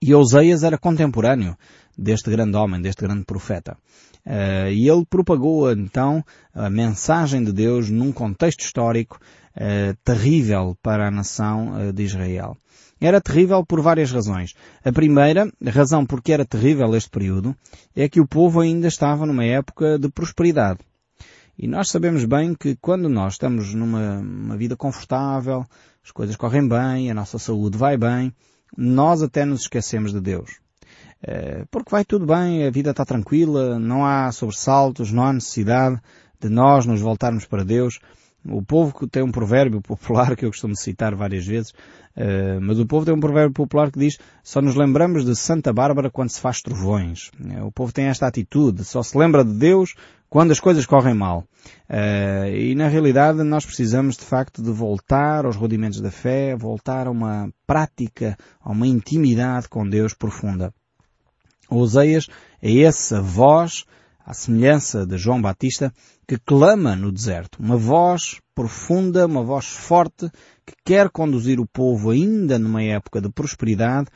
E 0.00 0.14
Oseias 0.14 0.62
era 0.62 0.76
contemporâneo 0.76 1.56
deste 1.96 2.30
grande 2.30 2.56
homem, 2.56 2.82
deste 2.82 3.02
grande 3.02 3.24
profeta. 3.24 3.76
Uh, 4.26 4.68
e 4.70 4.88
ele 4.88 5.06
propagou 5.08 5.70
então 5.72 6.22
a 6.52 6.68
mensagem 6.68 7.42
de 7.42 7.52
Deus 7.52 7.88
num 7.88 8.12
contexto 8.12 8.60
histórico 8.60 9.18
uh, 9.56 9.96
terrível 10.04 10.76
para 10.82 11.08
a 11.08 11.10
nação 11.10 11.72
uh, 11.72 11.92
de 11.92 12.02
Israel. 12.02 12.56
Era 13.00 13.20
terrível 13.20 13.64
por 13.64 13.80
várias 13.80 14.10
razões. 14.10 14.52
A 14.84 14.92
primeira 14.92 15.50
razão 15.64 16.04
porque 16.04 16.32
era 16.32 16.44
terrível 16.44 16.94
este 16.94 17.08
período 17.08 17.56
é 17.94 18.08
que 18.08 18.20
o 18.20 18.26
povo 18.26 18.60
ainda 18.60 18.88
estava 18.88 19.24
numa 19.24 19.44
época 19.44 19.98
de 19.98 20.10
prosperidade. 20.10 20.80
E 21.58 21.66
nós 21.66 21.88
sabemos 21.88 22.24
bem 22.26 22.54
que 22.54 22.76
quando 22.76 23.08
nós 23.08 23.34
estamos 23.34 23.72
numa 23.72 24.56
vida 24.56 24.76
confortável, 24.76 25.64
as 26.04 26.10
coisas 26.10 26.36
correm 26.36 26.68
bem, 26.68 27.10
a 27.10 27.14
nossa 27.14 27.38
saúde 27.38 27.78
vai 27.78 27.96
bem, 27.96 28.32
nós 28.76 29.22
até 29.22 29.44
nos 29.44 29.62
esquecemos 29.62 30.12
de 30.12 30.20
Deus. 30.20 30.58
Eh, 31.22 31.64
porque 31.70 31.90
vai 31.90 32.04
tudo 32.04 32.26
bem, 32.26 32.66
a 32.66 32.70
vida 32.70 32.90
está 32.90 33.04
tranquila, 33.04 33.78
não 33.78 34.04
há 34.04 34.30
sobressaltos, 34.32 35.12
não 35.12 35.24
há 35.24 35.32
necessidade 35.32 36.00
de 36.40 36.48
nós 36.48 36.86
nos 36.86 37.00
voltarmos 37.00 37.46
para 37.46 37.64
Deus. 37.64 37.98
O 38.48 38.62
povo 38.62 38.96
que 38.96 39.08
tem 39.08 39.22
um 39.22 39.32
provérbio 39.32 39.80
popular 39.82 40.36
que 40.36 40.44
eu 40.44 40.50
costumo 40.50 40.76
citar 40.76 41.14
várias 41.16 41.44
vezes, 41.44 41.70
uh, 41.70 42.60
mas 42.60 42.78
o 42.78 42.86
povo 42.86 43.04
tem 43.04 43.14
um 43.14 43.20
provérbio 43.20 43.52
popular 43.52 43.90
que 43.90 43.98
diz 43.98 44.18
só 44.42 44.62
nos 44.62 44.76
lembramos 44.76 45.24
de 45.24 45.34
Santa 45.34 45.72
Bárbara 45.72 46.10
quando 46.10 46.30
se 46.30 46.40
faz 46.40 46.60
trovões. 46.62 47.30
Uh, 47.40 47.66
o 47.66 47.72
povo 47.72 47.92
tem 47.92 48.06
esta 48.06 48.26
atitude, 48.26 48.84
só 48.84 49.02
se 49.02 49.18
lembra 49.18 49.44
de 49.44 49.52
Deus 49.52 49.94
quando 50.28 50.50
as 50.50 50.60
coisas 50.60 50.86
correm 50.86 51.14
mal. 51.14 51.44
Uh, 51.88 52.48
e 52.54 52.74
na 52.74 52.88
realidade 52.88 53.42
nós 53.42 53.64
precisamos 53.64 54.16
de 54.16 54.24
facto 54.24 54.62
de 54.62 54.70
voltar 54.70 55.44
aos 55.44 55.56
rudimentos 55.56 56.00
da 56.00 56.10
fé, 56.10 56.54
voltar 56.56 57.06
a 57.06 57.10
uma 57.10 57.50
prática, 57.66 58.36
a 58.60 58.70
uma 58.70 58.86
intimidade 58.86 59.68
com 59.68 59.88
Deus 59.88 60.14
profunda. 60.14 60.72
Oseias 61.68 62.28
é 62.62 62.80
essa 62.80 63.20
voz 63.20 63.84
à 64.24 64.34
semelhança 64.34 65.06
de 65.06 65.16
João 65.16 65.40
Batista, 65.40 65.92
que 66.26 66.36
clama 66.36 66.96
no 66.96 67.12
deserto. 67.12 67.60
Uma 67.60 67.76
voz 67.76 68.40
profunda, 68.54 69.26
uma 69.26 69.44
voz 69.44 69.66
forte, 69.66 70.28
que 70.66 70.74
quer 70.84 71.08
conduzir 71.10 71.60
o 71.60 71.66
povo 71.66 72.10
ainda 72.10 72.58
numa 72.58 72.82
época 72.82 73.20
de 73.20 73.28
prosperidade, 73.28 74.08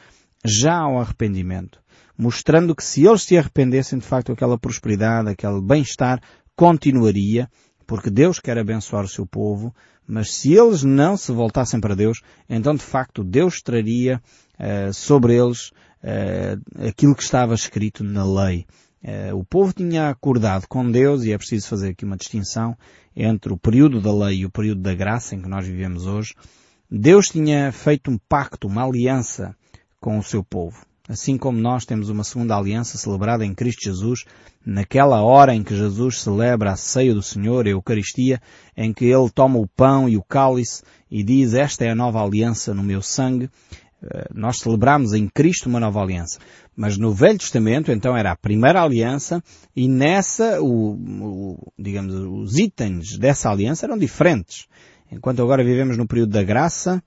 já 0.44 0.78
ao 0.78 0.98
arrependimento. 0.98 1.80
Mostrando 2.20 2.76
que 2.76 2.84
se 2.84 3.06
eles 3.06 3.22
se 3.22 3.38
arrependessem, 3.38 3.98
de 3.98 4.04
facto, 4.04 4.30
aquela 4.30 4.58
prosperidade, 4.58 5.30
aquele 5.30 5.58
bem-estar, 5.58 6.20
continuaria, 6.54 7.48
porque 7.86 8.10
Deus 8.10 8.38
quer 8.38 8.58
abençoar 8.58 9.06
o 9.06 9.08
seu 9.08 9.26
povo, 9.26 9.74
mas 10.06 10.34
se 10.34 10.52
eles 10.52 10.82
não 10.82 11.16
se 11.16 11.32
voltassem 11.32 11.80
para 11.80 11.96
Deus, 11.96 12.20
então 12.46 12.74
de 12.74 12.82
facto 12.82 13.24
Deus 13.24 13.62
traria 13.62 14.20
uh, 14.58 14.92
sobre 14.92 15.34
eles 15.34 15.70
uh, 15.70 16.86
aquilo 16.86 17.14
que 17.14 17.22
estava 17.22 17.54
escrito 17.54 18.04
na 18.04 18.22
lei. 18.22 18.66
Uh, 19.02 19.34
o 19.34 19.42
povo 19.42 19.72
tinha 19.72 20.10
acordado 20.10 20.66
com 20.68 20.90
Deus, 20.90 21.24
e 21.24 21.32
é 21.32 21.38
preciso 21.38 21.68
fazer 21.68 21.92
aqui 21.92 22.04
uma 22.04 22.18
distinção 22.18 22.76
entre 23.16 23.50
o 23.50 23.56
período 23.56 23.98
da 23.98 24.12
lei 24.12 24.40
e 24.40 24.44
o 24.44 24.50
período 24.50 24.82
da 24.82 24.94
graça 24.94 25.34
em 25.34 25.40
que 25.40 25.48
nós 25.48 25.66
vivemos 25.66 26.06
hoje. 26.06 26.34
Deus 26.90 27.28
tinha 27.28 27.72
feito 27.72 28.10
um 28.10 28.18
pacto, 28.28 28.68
uma 28.68 28.84
aliança 28.84 29.56
com 29.98 30.18
o 30.18 30.22
seu 30.22 30.44
povo. 30.44 30.89
Assim 31.10 31.36
como 31.36 31.58
nós 31.58 31.84
temos 31.84 32.08
uma 32.08 32.22
segunda 32.22 32.56
aliança 32.56 32.96
celebrada 32.96 33.44
em 33.44 33.52
Cristo 33.52 33.82
Jesus, 33.82 34.24
naquela 34.64 35.20
hora 35.24 35.52
em 35.52 35.60
que 35.60 35.74
Jesus 35.74 36.20
celebra 36.20 36.70
a 36.70 36.76
ceia 36.76 37.12
do 37.12 37.20
Senhor, 37.20 37.66
a 37.66 37.70
Eucaristia, 37.70 38.40
em 38.76 38.92
que 38.92 39.06
Ele 39.06 39.28
toma 39.28 39.58
o 39.58 39.66
pão 39.66 40.08
e 40.08 40.16
o 40.16 40.22
cálice 40.22 40.84
e 41.10 41.24
diz, 41.24 41.52
esta 41.52 41.84
é 41.84 41.90
a 41.90 41.96
nova 41.96 42.22
aliança 42.22 42.72
no 42.72 42.84
meu 42.84 43.02
sangue, 43.02 43.50
eh, 44.00 44.28
nós 44.32 44.60
celebramos 44.60 45.12
em 45.12 45.26
Cristo 45.26 45.68
uma 45.68 45.80
nova 45.80 46.00
aliança. 46.00 46.38
Mas 46.76 46.96
no 46.96 47.12
Velho 47.12 47.40
Testamento, 47.40 47.90
então, 47.90 48.16
era 48.16 48.30
a 48.30 48.36
primeira 48.36 48.80
aliança 48.80 49.42
e 49.74 49.88
nessa, 49.88 50.62
o, 50.62 50.92
o, 50.92 51.72
digamos, 51.76 52.14
os 52.14 52.56
itens 52.56 53.18
dessa 53.18 53.50
aliança 53.50 53.84
eram 53.84 53.98
diferentes. 53.98 54.68
Enquanto 55.10 55.42
agora 55.42 55.64
vivemos 55.64 55.96
no 55.96 56.06
período 56.06 56.30
da 56.30 56.44
graça, 56.44 57.02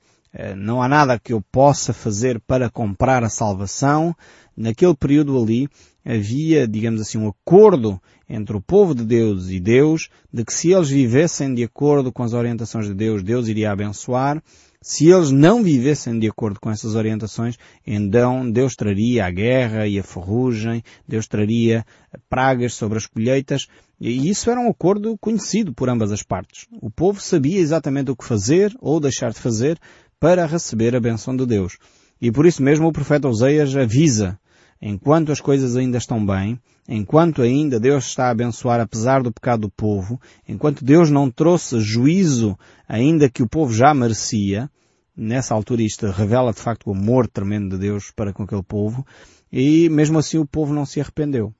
não 0.57 0.81
há 0.81 0.87
nada 0.87 1.19
que 1.19 1.33
eu 1.33 1.41
possa 1.41 1.93
fazer 1.93 2.39
para 2.39 2.69
comprar 2.69 3.23
a 3.23 3.29
salvação. 3.29 4.15
Naquele 4.55 4.95
período 4.95 5.41
ali 5.41 5.67
havia, 6.05 6.67
digamos 6.67 7.01
assim, 7.01 7.17
um 7.17 7.29
acordo 7.29 8.01
entre 8.29 8.55
o 8.55 8.61
povo 8.61 8.95
de 8.95 9.03
Deus 9.03 9.49
e 9.49 9.59
Deus, 9.59 10.09
de 10.31 10.43
que 10.43 10.53
se 10.53 10.71
eles 10.71 10.89
vivessem 10.89 11.53
de 11.53 11.63
acordo 11.63 12.11
com 12.11 12.23
as 12.23 12.33
orientações 12.33 12.87
de 12.87 12.93
Deus, 12.93 13.21
Deus 13.23 13.47
iria 13.47 13.71
abençoar, 13.71 14.41
se 14.83 15.07
eles 15.07 15.31
não 15.31 15.63
vivessem 15.63 16.19
de 16.19 16.27
acordo 16.27 16.59
com 16.59 16.69
essas 16.69 16.93
orientações, 16.93 17.57
então 17.87 18.51
Deus 18.51 18.75
traria 18.75 19.25
a 19.25 19.31
guerra 19.31 19.87
e 19.87 19.97
a 19.97 20.03
ferrugem, 20.03 20.83
Deus 21.07 21.25
traria 21.25 21.85
pragas 22.29 22.73
sobre 22.73 22.97
as 22.97 23.05
colheitas, 23.05 23.67
e 23.97 24.29
isso 24.29 24.51
era 24.51 24.59
um 24.59 24.69
acordo 24.69 25.17
conhecido 25.17 25.73
por 25.73 25.89
ambas 25.89 26.11
as 26.11 26.21
partes. 26.21 26.67
O 26.81 26.91
povo 26.91 27.21
sabia 27.21 27.59
exatamente 27.59 28.11
o 28.11 28.15
que 28.15 28.25
fazer 28.25 28.75
ou 28.81 28.99
deixar 28.99 29.31
de 29.31 29.39
fazer 29.39 29.79
para 30.23 30.45
receber 30.45 30.95
a 30.95 31.01
benção 31.01 31.35
de 31.35 31.45
Deus. 31.45 31.77
E 32.21 32.31
por 32.31 32.45
isso 32.45 32.63
mesmo 32.63 32.87
o 32.87 32.93
profeta 32.93 33.27
Oseias 33.27 33.75
avisa 33.75 34.39
enquanto 34.81 35.33
as 35.33 35.41
coisas 35.41 35.75
ainda 35.75 35.97
estão 35.97 36.25
bem, 36.25 36.57
enquanto 36.87 37.41
ainda 37.41 37.77
Deus 37.77 38.05
está 38.05 38.27
a 38.27 38.29
abençoar 38.29 38.79
apesar 38.79 39.21
do 39.21 39.33
pecado 39.33 39.63
do 39.63 39.69
povo, 39.69 40.17
enquanto 40.47 40.85
Deus 40.85 41.11
não 41.11 41.29
trouxe 41.29 41.81
juízo 41.81 42.57
ainda 42.87 43.29
que 43.29 43.43
o 43.43 43.49
povo 43.49 43.73
já 43.73 43.93
merecia, 43.93 44.71
nessa 45.13 45.53
altura 45.53 45.81
isto 45.81 46.05
revela 46.07 46.53
de 46.53 46.59
facto 46.61 46.87
o 46.87 46.93
amor 46.93 47.27
tremendo 47.27 47.71
de 47.71 47.81
Deus 47.81 48.09
para 48.09 48.31
com 48.31 48.43
aquele 48.43 48.63
povo, 48.63 49.05
e 49.51 49.89
mesmo 49.89 50.17
assim 50.19 50.37
o 50.37 50.47
povo 50.47 50.73
não 50.73 50.85
se 50.85 51.01
arrependeu. 51.01 51.53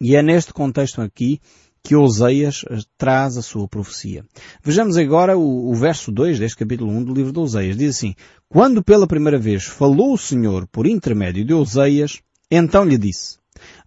E 0.00 0.16
é 0.16 0.22
neste 0.22 0.50
contexto 0.50 1.02
aqui 1.02 1.40
que 1.86 1.94
Oseias 1.94 2.64
eh, 2.68 2.78
traz 2.98 3.36
a 3.36 3.42
sua 3.42 3.68
profecia. 3.68 4.24
Vejamos 4.60 4.96
agora 4.96 5.38
o, 5.38 5.70
o, 5.70 5.74
verso 5.76 6.10
2 6.10 6.40
deste 6.40 6.58
capítulo 6.58 6.90
1 6.90 7.04
do 7.04 7.14
livro 7.14 7.32
de 7.32 7.38
Oseias. 7.38 7.76
Diz 7.76 7.96
assim, 7.96 8.12
Quando 8.48 8.82
pela 8.82 9.06
primeira 9.06 9.38
vez 9.38 9.66
falou 9.66 10.12
o 10.12 10.18
Senhor 10.18 10.66
por 10.66 10.84
intermédio 10.84 11.44
de 11.44 11.54
Oseias, 11.54 12.20
então 12.50 12.84
lhe 12.84 12.98
disse, 12.98 13.38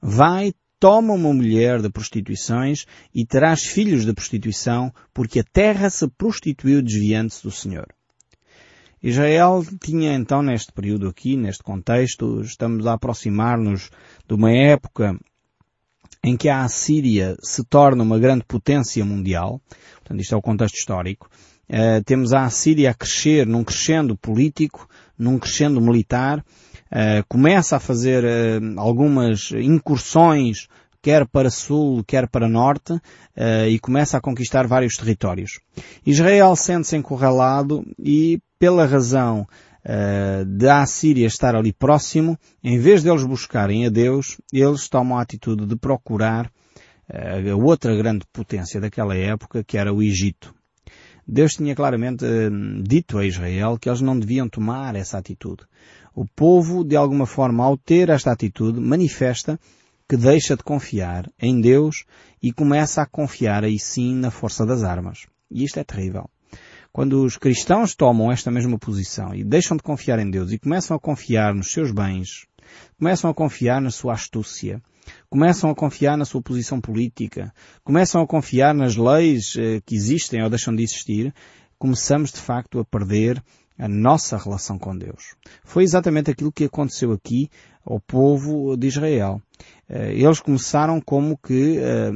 Vai, 0.02 0.54
toma 0.80 1.14
uma 1.14 1.34
mulher 1.34 1.82
de 1.82 1.90
prostituições 1.90 2.86
e 3.14 3.26
terás 3.26 3.66
filhos 3.66 4.06
de 4.06 4.14
prostituição, 4.14 4.94
porque 5.14 5.42
a 5.42 5.44
terra 5.44 5.90
se 5.90 6.08
prostituiu 6.08 6.82
desviante-se 6.82 7.44
do 7.44 7.52
Senhor. 7.52 7.88
Israel 9.04 9.62
tinha 9.84 10.14
então 10.14 10.42
neste 10.42 10.72
período 10.72 11.10
aqui, 11.10 11.36
neste 11.36 11.64
contexto, 11.64 12.40
estamos 12.40 12.88
a 12.88 12.94
aproximar-nos 12.94 13.90
de 14.26 14.34
uma 14.34 14.54
época 14.54 15.20
em 16.24 16.36
que 16.36 16.50
a 16.50 16.64
Assíria 16.64 17.38
se 17.42 17.64
torna 17.64 18.04
uma 18.04 18.20
grande 18.20 18.44
potência 18.46 19.04
mundial, 19.06 19.62
portanto 19.96 20.22
isto 20.22 20.36
é 20.36 20.38
o 20.38 20.42
contexto 20.42 20.76
histórico, 20.76 21.30
uh, 21.70 22.04
temos 22.06 22.34
a 22.34 22.44
Assíria 22.44 22.92
a 22.92 22.94
crescer 22.94 23.46
num 23.46 23.64
crescendo 23.64 24.18
político, 24.18 24.88
num 25.18 25.40
crescendo 25.40 25.80
militar, 25.80 26.40
uh, 26.40 27.24
começa 27.28 27.78
a 27.78 27.80
fazer 27.80 28.24
uh, 28.24 28.80
algumas 28.80 29.52
incursões 29.52 30.68
quer 31.02 31.26
para 31.26 31.50
sul, 31.50 32.04
quer 32.04 32.28
para 32.28 32.50
norte, 32.50 33.00
e 33.70 33.80
começa 33.80 34.18
a 34.18 34.22
conquistar 34.22 34.68
vários 34.68 34.98
territórios. 34.98 35.62
Israel 36.06 36.58
sente-se 36.58 36.98
encurralado 36.98 37.86
e, 37.98 38.42
pela 38.60 38.86
razão 38.86 39.48
uh, 39.86 40.46
de 40.46 40.68
a 40.68 40.86
Síria 40.86 41.28
estar 41.28 41.56
ali 41.56 41.74
próximo, 41.74 42.38
em 42.64 42.80
vez 42.80 43.04
de 43.04 43.10
eles 43.10 43.24
buscarem 43.24 43.86
a 43.86 43.90
Deus, 43.90 44.40
eles 44.52 44.88
tomam 44.88 45.18
a 45.18 45.22
atitude 45.22 45.66
de 45.66 45.76
procurar 45.76 46.48
uh, 46.48 47.52
a 47.52 47.56
outra 47.56 47.96
grande 47.96 48.26
potência 48.32 48.80
daquela 48.80 49.16
época, 49.16 49.64
que 49.64 49.78
era 49.78 49.94
o 49.94 50.02
Egito. 50.02 50.54
Deus 51.28 51.54
tinha 51.54 51.76
claramente 51.76 52.26
uh, 52.26 52.84
dito 52.84 53.18
a 53.18 53.26
Israel 53.26 53.78
que 53.78 53.90
eles 53.90 54.02
não 54.02 54.18
deviam 54.18 54.50
tomar 54.50 54.96
essa 54.96 55.18
atitude. 55.18 55.64
O 56.16 56.26
povo, 56.26 56.84
de 56.84 56.96
alguma 56.96 57.26
forma, 57.26 57.64
ao 57.64 57.78
ter 57.78 58.10
esta 58.10 58.32
atitude, 58.32 58.80
manifesta 58.80 59.60
que 60.10 60.18
deixa 60.18 60.58
de 60.58 60.64
confiar 60.64 61.30
em 61.40 61.62
Deus 61.62 62.06
e 62.42 62.52
começa 62.52 63.04
a 63.04 63.06
confiar 63.06 63.64
aí 63.64 63.78
sim 63.78 64.16
na 64.16 64.32
força 64.32 64.66
das 64.66 64.84
armas. 64.84 65.28
E 65.52 65.64
isto 65.64 65.80
é 65.80 65.84
terrível. 65.84 66.28
Quando 66.92 67.24
os 67.24 67.38
cristãos 67.38 67.96
tomam 67.96 68.32
esta 68.32 68.50
mesma 68.50 68.78
posição 68.78 69.34
e 69.34 69.44
deixam 69.44 69.78
de 69.78 69.84
confiar 69.84 70.20
em 70.20 70.30
Deus 70.30 70.52
e 70.52 70.58
começam 70.58 70.98
a 70.98 71.00
confiar 71.00 71.54
nos 71.54 71.72
seus 71.72 71.92
bens, 71.92 72.48
começam 72.98 73.30
a 73.30 73.34
confiar 73.34 73.80
na 73.80 73.92
sua 73.92 74.14
astúcia, 74.14 74.82
começam 75.30 75.70
a 75.70 75.76
confiar 75.76 76.18
na 76.18 76.26
sua 76.26 76.42
posição 76.42 76.82
política, 76.82 77.54
começam 77.84 78.22
a 78.22 78.28
confiar 78.28 78.74
nas 78.74 78.96
leis 78.96 79.56
eh, 79.56 79.82
que 79.86 79.96
existem 79.96 80.44
ou 80.44 80.50
deixam 80.50 80.76
de 80.76 80.84
existir, 80.84 81.34
começamos 81.78 82.32
de 82.32 82.40
facto 82.40 82.80
a 82.80 82.86
perder 82.86 83.42
a 83.78 83.88
nossa 83.88 84.38
relação 84.38 84.78
com 84.78 84.98
Deus. 84.98 85.36
Foi 85.64 85.84
exatamente 85.84 86.32
aquilo 86.32 86.52
que 86.52 86.66
aconteceu 86.66 87.12
aqui 87.14 87.50
ao 87.86 88.00
povo 88.00 88.76
de 88.76 88.88
Israel. 88.88 89.42
Eh, 89.88 90.14
eles 90.14 90.40
começaram 90.40 91.02
como 91.02 91.38
que 91.38 91.78
eh, 91.80 92.12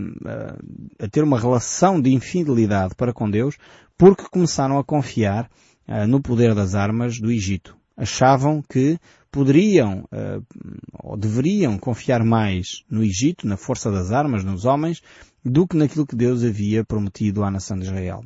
a 1.00 1.08
ter 1.08 1.24
uma 1.24 1.40
relação 1.40 2.02
de 2.02 2.12
infidelidade 2.12 2.96
para 2.96 3.14
com 3.14 3.30
Deus 3.30 3.58
porque 3.98 4.24
começaram 4.30 4.78
a 4.78 4.84
confiar 4.84 5.50
no 6.08 6.22
poder 6.22 6.56
das 6.56 6.76
armas 6.76 7.20
do 7.20 7.30
Egito. 7.30 7.76
Achavam 7.96 8.62
que 8.62 8.98
poderiam 9.30 10.06
ou 10.94 11.16
deveriam 11.16 11.78
confiar 11.78 12.24
mais 12.24 12.84
no 12.90 13.04
Egito, 13.04 13.46
na 13.46 13.58
força 13.58 13.92
das 13.92 14.12
armas, 14.12 14.44
nos 14.44 14.66
homens, 14.66 15.02
do 15.44 15.68
que 15.68 15.78
naquilo 15.78 16.08
que 16.08 16.16
Deus 16.16 16.44
havia 16.44 16.84
prometido 16.84 17.44
à 17.44 17.52
nação 17.52 17.78
de 17.78 17.84
Israel. 17.84 18.24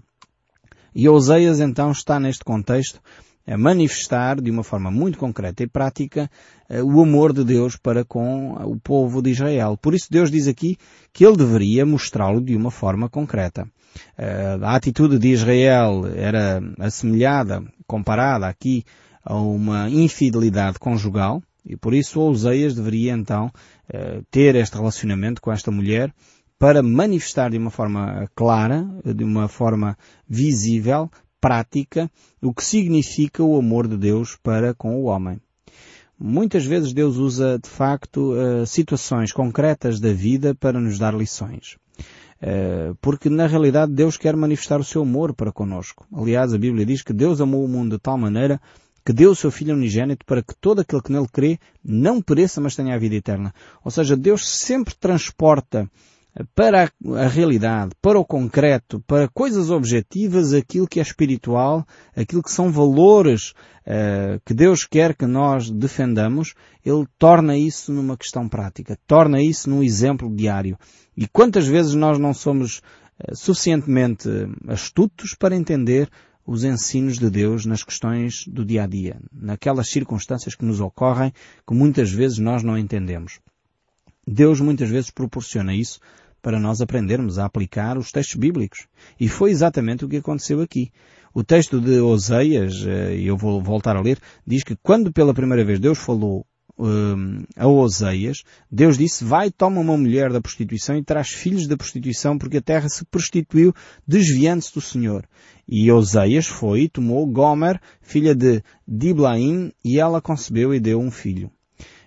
E 0.94 1.08
Oseias 1.08 1.60
então 1.60 1.92
está 1.92 2.20
neste 2.20 2.44
contexto 2.44 3.00
a 3.48 3.58
manifestar 3.58 4.42
de 4.42 4.52
uma 4.52 4.64
forma 4.64 4.92
muito 4.92 5.18
concreta 5.18 5.64
e 5.64 5.68
prática 5.68 6.30
uh, 6.70 6.84
o 6.84 7.02
amor 7.02 7.32
de 7.32 7.46
Deus 7.46 7.78
para 7.78 8.04
com 8.04 8.54
o 8.54 8.78
povo 8.78 9.22
de 9.22 9.32
Israel. 9.32 9.78
Por 9.78 9.94
isso 9.94 10.08
Deus 10.12 10.30
diz 10.30 10.48
aqui 10.48 10.78
que 11.14 11.26
ele 11.26 11.38
deveria 11.38 11.86
mostrá-lo 11.86 12.42
de 12.42 12.56
uma 12.56 12.70
forma 12.70 13.08
concreta. 13.08 13.64
Uh, 14.20 14.64
a 14.64 14.76
atitude 14.76 15.18
de 15.18 15.30
Israel 15.30 16.06
era 16.14 16.62
assemelhada, 16.78 17.64
comparada 17.88 18.48
aqui 18.48 18.84
a 19.24 19.36
uma 19.36 19.90
infidelidade 19.90 20.78
conjugal, 20.78 21.42
e 21.66 21.76
por 21.76 21.94
isso 21.94 22.22
Oseias 22.22 22.76
deveria 22.76 23.12
então 23.12 23.52
ter 24.32 24.56
este 24.56 24.78
relacionamento 24.78 25.42
com 25.42 25.52
esta 25.52 25.70
mulher 25.70 26.14
para 26.58 26.82
manifestar 26.82 27.52
de 27.52 27.58
uma 27.58 27.70
forma 27.70 28.26
clara, 28.34 28.86
de 29.04 29.24
uma 29.24 29.50
forma 29.50 29.98
visível, 30.28 31.10
prática, 31.48 32.12
o 32.42 32.54
que 32.54 32.62
significa 32.62 33.42
o 33.42 33.58
amor 33.58 33.88
de 33.88 33.96
Deus 33.96 34.38
para 34.44 34.74
com 34.74 34.98
o 34.98 35.04
homem. 35.06 35.40
Muitas 36.20 36.66
vezes 36.66 36.92
Deus 36.92 37.16
usa, 37.16 37.58
de 37.58 37.70
facto, 37.70 38.34
uh, 38.34 38.66
situações 38.66 39.32
concretas 39.32 40.02
da 40.02 40.12
vida 40.12 40.54
para 40.54 40.78
nos 40.78 41.00
dar 41.00 41.14
lições. 41.14 41.78
Eh, 42.42 42.92
porque 43.02 43.30
na 43.30 43.48
realidade 43.48 43.94
Deus 43.94 44.18
quer 44.18 44.36
manifestar 44.36 44.80
o 44.80 44.84
seu 44.84 45.04
amor 45.04 45.34
para 45.34 45.54
conosco. 45.54 46.06
Aliás, 46.14 46.54
a 46.54 46.58
Bíblia 46.58 46.86
diz 46.86 47.02
que 47.02 47.14
Deus 47.14 47.40
amou 47.40 47.64
o 47.64 47.68
mundo 47.68 47.96
de 47.96 48.02
tal 48.02 48.18
maneira 48.18 48.60
que 49.06 49.14
deu 49.14 49.32
o 49.32 49.36
seu 49.36 49.50
Filho 49.50 49.74
unigênito 49.74 50.26
para 50.26 50.44
que 50.44 50.54
todo 50.60 50.82
aquele 50.82 51.02
que 51.02 51.14
nele 51.14 51.30
crê 51.32 51.58
não 51.82 52.22
pereça, 52.22 52.60
mas 52.60 52.76
tenha 52.76 52.94
a 52.94 53.00
vida 53.00 53.16
eterna. 53.16 53.54
Ou 53.86 53.90
seja, 53.90 54.18
Deus 54.18 54.46
sempre 54.46 54.94
transporta 54.96 55.90
para 56.54 56.92
a, 57.16 57.28
realidade, 57.28 57.96
para 58.02 58.20
o 58.20 58.26
concreto, 58.26 59.04
para 59.08 59.28
coisas 59.28 59.70
objetivas, 59.70 60.54
aquilo 60.54 60.88
que 60.88 61.00
é 61.00 61.04
espiritual, 61.04 61.86
aquilo 62.16 62.44
que 62.44 62.52
são 62.52 62.72
valores 62.72 63.54
uh, 63.86 64.40
que 64.46 64.54
Deus 64.54 64.86
quer 64.86 65.16
que 65.16 65.26
nós 65.26 65.70
defendamos, 65.70 66.54
Ele 66.86 67.06
torna 67.18 67.58
isso 67.58 67.92
numa 67.92 68.18
questão 68.18 68.48
prática, 68.48 68.98
torna 69.08 69.42
isso 69.42 69.70
num 69.70 69.82
exemplo 69.82 70.34
diário. 70.34 70.78
E 71.16 71.28
quantas 71.28 71.68
vezes 71.68 71.94
nós 71.94 72.20
não 72.20 72.34
somos 72.34 72.78
uh, 72.78 73.36
suficientemente 73.36 74.30
astutos 74.68 75.34
para 75.34 75.56
entender 75.56 76.10
os 76.46 76.64
ensinos 76.64 77.18
de 77.18 77.30
Deus 77.30 77.66
nas 77.66 77.84
questões 77.84 78.46
do 78.48 78.64
dia 78.64 78.84
a 78.84 78.88
dia, 78.88 79.20
naquelas 79.34 79.90
circunstâncias 79.90 80.56
que 80.56 80.64
nos 80.64 80.80
ocorrem 80.80 81.34
que 81.68 81.74
muitas 81.74 82.10
vezes 82.10 82.38
nós 82.38 82.64
não 82.64 82.78
entendemos. 82.78 83.40
Deus 84.26 84.60
muitas 84.60 84.90
vezes 84.90 85.10
proporciona 85.10 85.74
isso 85.74 86.00
para 86.48 86.62
nós 86.62 86.80
aprendermos 86.80 87.38
a 87.38 87.44
aplicar 87.44 87.98
os 87.98 88.10
textos 88.10 88.38
bíblicos. 88.38 88.88
E 89.20 89.28
foi 89.28 89.52
exatamente 89.52 90.06
o 90.06 90.08
que 90.08 90.16
aconteceu 90.16 90.62
aqui. 90.62 90.94
O 91.34 91.44
texto 91.44 91.82
de 91.82 92.00
Oseias, 92.00 92.86
eh, 92.88 93.18
e 93.18 93.28
eu 93.28 93.36
vou 93.36 93.62
voltar 93.62 93.98
a 93.98 94.02
ler, 94.02 94.18
diz 94.48 94.64
que 94.64 94.74
quando 94.82 95.12
pela 95.12 95.34
primeira 95.34 95.66
vez 95.66 95.78
Deus 95.78 95.98
falou 95.98 96.46
um, 96.80 97.44
a 97.58 97.68
Oseias, 97.68 98.44
Deus 98.72 98.98
disse, 98.98 99.26
vai, 99.26 99.52
toma 99.52 99.82
uma 99.82 99.98
mulher 99.98 100.32
da 100.32 100.40
prostituição 100.40 100.96
e 100.96 101.04
traz 101.04 101.28
filhos 101.28 101.68
da 101.68 101.76
prostituição, 101.76 102.38
porque 102.38 102.60
a 102.60 102.62
terra 102.62 102.88
se 102.88 103.04
prostituiu, 103.04 103.74
desviando-se 104.08 104.74
do 104.74 104.80
Senhor. 104.80 105.28
E 105.68 105.92
Oseias 105.92 106.48
foi 106.48 106.84
e 106.84 106.90
tomou 106.90 107.28
Gomer, 107.28 107.78
filha 108.00 108.34
de 108.34 108.64
Diblaim, 108.88 109.74
e 109.84 110.00
ela 110.00 110.22
concebeu 110.22 110.74
e 110.74 110.80
deu 110.80 110.98
um 110.98 111.12
filho. 111.12 111.52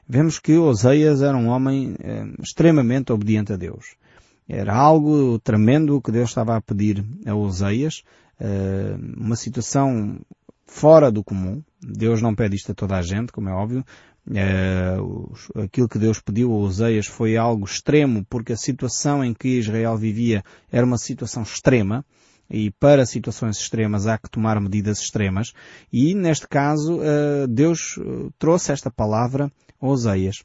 Vemos 0.08 0.38
que 0.38 0.56
Oseias 0.56 1.20
era 1.20 1.36
um 1.36 1.48
homem 1.48 1.94
eh, 2.02 2.24
extremamente 2.42 3.12
obediente 3.12 3.52
a 3.52 3.56
Deus. 3.56 3.99
Era 4.52 4.74
algo 4.74 5.38
tremendo 5.38 6.02
que 6.02 6.10
Deus 6.10 6.30
estava 6.30 6.56
a 6.56 6.60
pedir 6.60 7.04
a 7.24 7.32
Oseias, 7.36 8.02
eh, 8.40 8.96
uma 9.16 9.36
situação 9.36 10.18
fora 10.66 11.08
do 11.08 11.22
comum. 11.22 11.62
Deus 11.80 12.20
não 12.20 12.34
pede 12.34 12.56
isto 12.56 12.72
a 12.72 12.74
toda 12.74 12.96
a 12.96 13.02
gente, 13.02 13.30
como 13.30 13.48
é 13.48 13.52
óbvio. 13.52 13.84
Eh, 14.34 14.96
aquilo 15.62 15.88
que 15.88 16.00
Deus 16.00 16.18
pediu 16.20 16.52
a 16.52 16.56
Oseias 16.56 17.06
foi 17.06 17.36
algo 17.36 17.64
extremo, 17.64 18.26
porque 18.28 18.52
a 18.52 18.56
situação 18.56 19.24
em 19.24 19.32
que 19.32 19.60
Israel 19.60 19.96
vivia 19.96 20.42
era 20.68 20.84
uma 20.84 20.98
situação 20.98 21.44
extrema 21.44 22.04
e 22.50 22.72
para 22.72 23.06
situações 23.06 23.56
extremas 23.56 24.08
há 24.08 24.18
que 24.18 24.28
tomar 24.28 24.60
medidas 24.60 24.98
extremas. 24.98 25.52
E 25.92 26.12
neste 26.12 26.48
caso, 26.48 26.98
eh, 27.00 27.46
Deus 27.46 28.00
trouxe 28.36 28.72
esta 28.72 28.90
palavra 28.90 29.48
a 29.80 29.86
Oseias. 29.86 30.42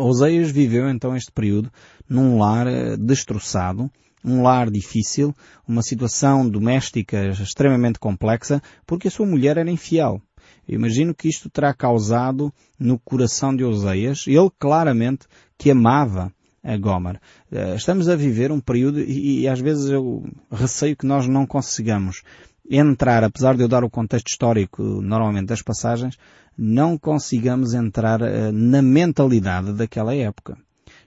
Oseias 0.00 0.50
viveu 0.50 0.88
então 0.88 1.16
este 1.16 1.30
período 1.30 1.70
num 2.08 2.38
lar 2.38 2.66
eh, 2.66 2.96
destroçado, 2.96 3.90
um 4.24 4.42
lar 4.42 4.70
difícil, 4.70 5.34
uma 5.66 5.82
situação 5.82 6.48
doméstica 6.48 7.28
extremamente 7.30 7.98
complexa, 7.98 8.62
porque 8.86 9.08
a 9.08 9.10
sua 9.10 9.26
mulher 9.26 9.56
era 9.56 9.70
infiel. 9.70 10.20
imagino 10.68 11.14
que 11.14 11.28
isto 11.28 11.48
terá 11.48 11.72
causado 11.72 12.52
no 12.78 12.98
coração 12.98 13.54
de 13.54 13.64
Oseias, 13.64 14.24
ele 14.26 14.50
claramente 14.58 15.26
que 15.56 15.70
amava 15.70 16.32
a 16.62 16.76
Gomer. 16.76 17.20
Eh, 17.50 17.74
estamos 17.76 18.08
a 18.08 18.16
viver 18.16 18.52
um 18.52 18.60
período 18.60 19.00
e 19.00 19.48
às 19.48 19.60
vezes 19.60 19.90
eu 19.90 20.24
receio 20.50 20.96
que 20.96 21.06
nós 21.06 21.26
não 21.26 21.46
consigamos 21.46 22.22
entrar, 22.70 23.24
apesar 23.24 23.56
de 23.56 23.62
eu 23.62 23.68
dar 23.68 23.82
o 23.82 23.90
contexto 23.90 24.28
histórico 24.28 24.82
normalmente 24.82 25.48
das 25.48 25.62
passagens, 25.62 26.16
não 26.56 26.96
consigamos 26.96 27.74
entrar 27.74 28.22
uh, 28.22 28.52
na 28.52 28.80
mentalidade 28.80 29.72
daquela 29.72 30.14
época. 30.14 30.56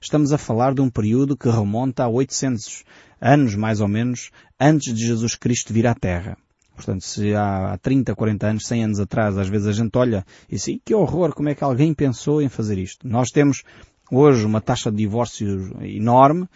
Estamos 0.02 0.34
a 0.34 0.38
falar 0.38 0.73
de 0.73 0.82
um 0.82 0.89
período 0.89 1.38
que 1.38 1.49
remonta 1.49 2.04
a 2.04 2.10
800 2.10 2.84
anos, 3.21 3.56
mais 3.56 3.80
ou 3.80 3.88
menos, 3.88 4.32
antes 4.60 4.93
de 4.93 5.06
Jesus 5.06 5.36
Cristo 5.36 5.71
vir 5.71 5.88
à 5.88 5.95
Terra. 5.95 6.38
Portanto, 6.76 7.06
se 7.06 7.34
há 7.36 7.78
30, 7.82 8.15
40 8.15 8.47
anos, 8.47 8.67
100 8.67 8.84
anos 8.84 8.99
atrás, 8.99 9.38
às 9.38 9.47
vezes 9.47 9.67
a 9.67 9.71
gente 9.71 9.95
olha 9.97 10.26
e 10.49 10.56
diz, 10.56 10.65
que 10.84 10.93
horror, 10.93 11.34
como 11.34 11.49
é 11.49 11.56
que 11.56 11.63
alguém 11.63 11.93
pensou 11.93 12.41
em 12.41 12.49
fazer 12.49 12.78
isto? 12.78 13.08
Nós 13.08 13.30
temos 13.30 13.63
hoje 14.12 14.45
uma 14.45 14.60
taxa 14.60 14.91
de 14.91 14.97
divórcios 14.97 15.71
enorme. 15.82 16.47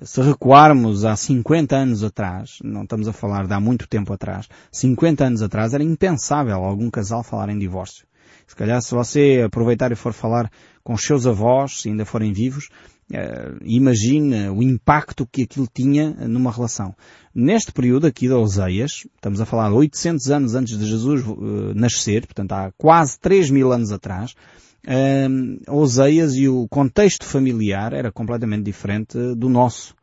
Se 0.00 0.22
recuarmos 0.22 1.04
há 1.04 1.16
50 1.16 1.74
anos 1.74 2.04
atrás, 2.04 2.58
não 2.62 2.84
estamos 2.84 3.08
a 3.08 3.12
falar 3.12 3.48
de 3.48 3.52
há 3.52 3.58
muito 3.58 3.88
tempo 3.88 4.12
atrás, 4.12 4.48
50 4.70 5.24
anos 5.24 5.42
atrás 5.42 5.74
era 5.74 5.82
impensável 5.82 6.54
algum 6.62 6.88
casal 6.88 7.24
falar 7.24 7.48
em 7.48 7.58
divórcio. 7.58 8.06
Se 8.46 8.54
calhar 8.54 8.80
se 8.80 8.94
você 8.94 9.42
aproveitar 9.44 9.90
e 9.90 9.96
for 9.96 10.12
falar 10.12 10.52
com 10.84 10.94
os 10.94 11.02
seus 11.02 11.26
avós, 11.26 11.80
se 11.80 11.88
ainda 11.88 12.04
forem 12.04 12.32
vivos, 12.32 12.68
uh, 13.10 13.58
imagine 13.64 14.48
o 14.50 14.62
impacto 14.62 15.26
que 15.26 15.42
aquilo 15.42 15.66
tinha 15.66 16.12
numa 16.28 16.52
relação. 16.52 16.94
Neste 17.34 17.72
período 17.72 18.06
aqui 18.06 18.28
da 18.28 18.38
Oseias, 18.38 19.04
estamos 19.16 19.40
a 19.40 19.46
falar 19.46 19.68
de 19.68 19.74
800 19.74 20.30
anos 20.30 20.54
antes 20.54 20.78
de 20.78 20.86
Jesus 20.86 21.26
uh, 21.26 21.74
nascer, 21.74 22.24
portanto 22.24 22.52
há 22.52 22.70
quase 22.78 23.18
3 23.18 23.50
mil 23.50 23.72
anos 23.72 23.90
atrás, 23.90 24.36
uh, 24.86 25.76
Oseias 25.80 26.34
e 26.34 26.48
o 26.48 26.66
contexto 26.68 27.24
familiar 27.24 27.92
era 27.92 28.12
completamente 28.12 28.64
diferente 28.64 29.16
do 29.34 29.48
nosso. 29.48 29.94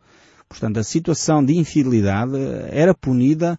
Portanto, 0.48 0.78
a 0.78 0.84
situação 0.84 1.44
de 1.44 1.58
infidelidade 1.58 2.38
era 2.70 2.94
punida 2.94 3.58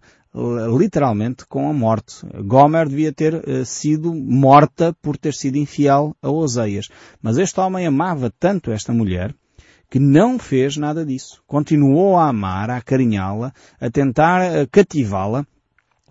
literalmente 0.77 1.45
com 1.47 1.69
a 1.69 1.73
morte. 1.73 2.25
Gomer 2.43 2.87
devia 2.87 3.11
ter 3.11 3.33
uh, 3.33 3.65
sido 3.65 4.13
morta 4.13 4.95
por 5.01 5.17
ter 5.17 5.33
sido 5.33 5.57
infiel 5.57 6.15
a 6.21 6.29
Oseias. 6.29 6.89
Mas 7.21 7.37
este 7.37 7.59
homem 7.59 7.87
amava 7.87 8.31
tanto 8.39 8.71
esta 8.71 8.93
mulher 8.93 9.33
que 9.89 9.99
não 9.99 10.37
fez 10.37 10.77
nada 10.77 11.05
disso. 11.05 11.41
Continuou 11.47 12.17
a 12.17 12.27
amar, 12.27 12.69
a 12.69 12.77
acarinhá-la, 12.77 13.53
a 13.79 13.89
tentar 13.89 14.41
uh, 14.41 14.67
cativá-la, 14.69 15.45